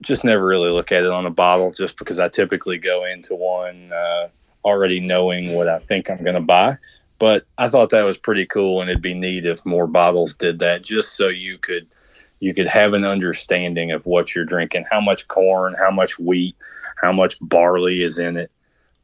Just 0.00 0.24
never 0.24 0.44
really 0.44 0.70
look 0.70 0.92
at 0.92 1.04
it 1.04 1.10
on 1.10 1.26
a 1.26 1.30
bottle 1.30 1.72
just 1.72 1.98
because 1.98 2.18
I 2.18 2.28
typically 2.28 2.78
go 2.78 3.04
into 3.04 3.34
one 3.34 3.92
uh, 3.92 4.28
already 4.64 5.00
knowing 5.00 5.54
what 5.54 5.68
I 5.68 5.80
think 5.80 6.08
I'm 6.08 6.22
going 6.22 6.34
to 6.34 6.40
buy. 6.40 6.78
But 7.18 7.46
I 7.56 7.68
thought 7.68 7.90
that 7.90 8.02
was 8.02 8.16
pretty 8.16 8.46
cool, 8.46 8.80
and 8.80 8.88
it'd 8.88 9.02
be 9.02 9.14
neat 9.14 9.44
if 9.44 9.66
more 9.66 9.88
bottles 9.88 10.34
did 10.34 10.60
that 10.60 10.82
just 10.82 11.16
so 11.16 11.28
you 11.28 11.58
could 11.58 11.88
you 12.40 12.54
could 12.54 12.68
have 12.68 12.94
an 12.94 13.04
understanding 13.04 13.90
of 13.90 14.06
what 14.06 14.34
you're 14.34 14.44
drinking, 14.44 14.84
how 14.88 15.00
much 15.00 15.26
corn, 15.26 15.74
how 15.76 15.90
much 15.90 16.20
wheat, 16.20 16.54
how 16.96 17.12
much 17.12 17.36
barley 17.40 18.02
is 18.02 18.18
in 18.18 18.36
it. 18.36 18.50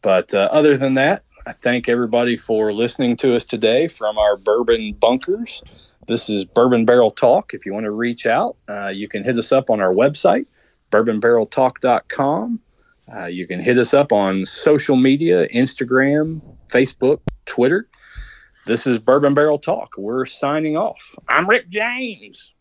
But 0.03 0.33
uh, 0.33 0.49
other 0.53 0.77
than 0.77 0.95
that, 0.95 1.25
I 1.47 1.53
thank 1.53 1.88
everybody 1.88 2.37
for 2.37 2.73
listening 2.73 3.17
to 3.19 3.35
us 3.35 3.45
today 3.45 3.88
from 3.88 4.19
our 4.19 4.37
bourbon 4.37 4.95
bunkers. 4.95 5.62
This 6.07 6.29
is 6.29 6.45
Bourbon 6.45 6.85
Barrel 6.85 7.11
Talk. 7.11 7.55
If 7.55 7.64
you 7.64 7.73
want 7.73 7.85
to 7.85 7.90
reach 7.90 8.27
out, 8.27 8.57
uh, 8.69 8.88
you 8.88 9.09
can 9.09 9.25
hit 9.25 9.38
us 9.38 9.53
up 9.53 9.71
on 9.71 9.81
our 9.81 9.93
website, 9.93 10.47
bourbonbarreltalk.com. 10.90 12.61
Uh, 13.14 13.27
you 13.27 13.47
can 13.47 13.61
hit 13.61 13.79
us 13.79 13.95
up 13.95 14.12
on 14.12 14.45
social 14.45 14.97
media 14.97 15.47
Instagram, 15.49 16.57
Facebook, 16.69 17.21
Twitter. 17.47 17.88
This 18.67 18.87
is 18.87 18.99
Bourbon 18.99 19.35
Barrel 19.35 19.59
Talk. 19.59 19.95
We're 19.99 20.25
signing 20.25 20.77
off. 20.77 21.14
I'm 21.29 21.49
Rick 21.49 21.69
James. 21.69 22.54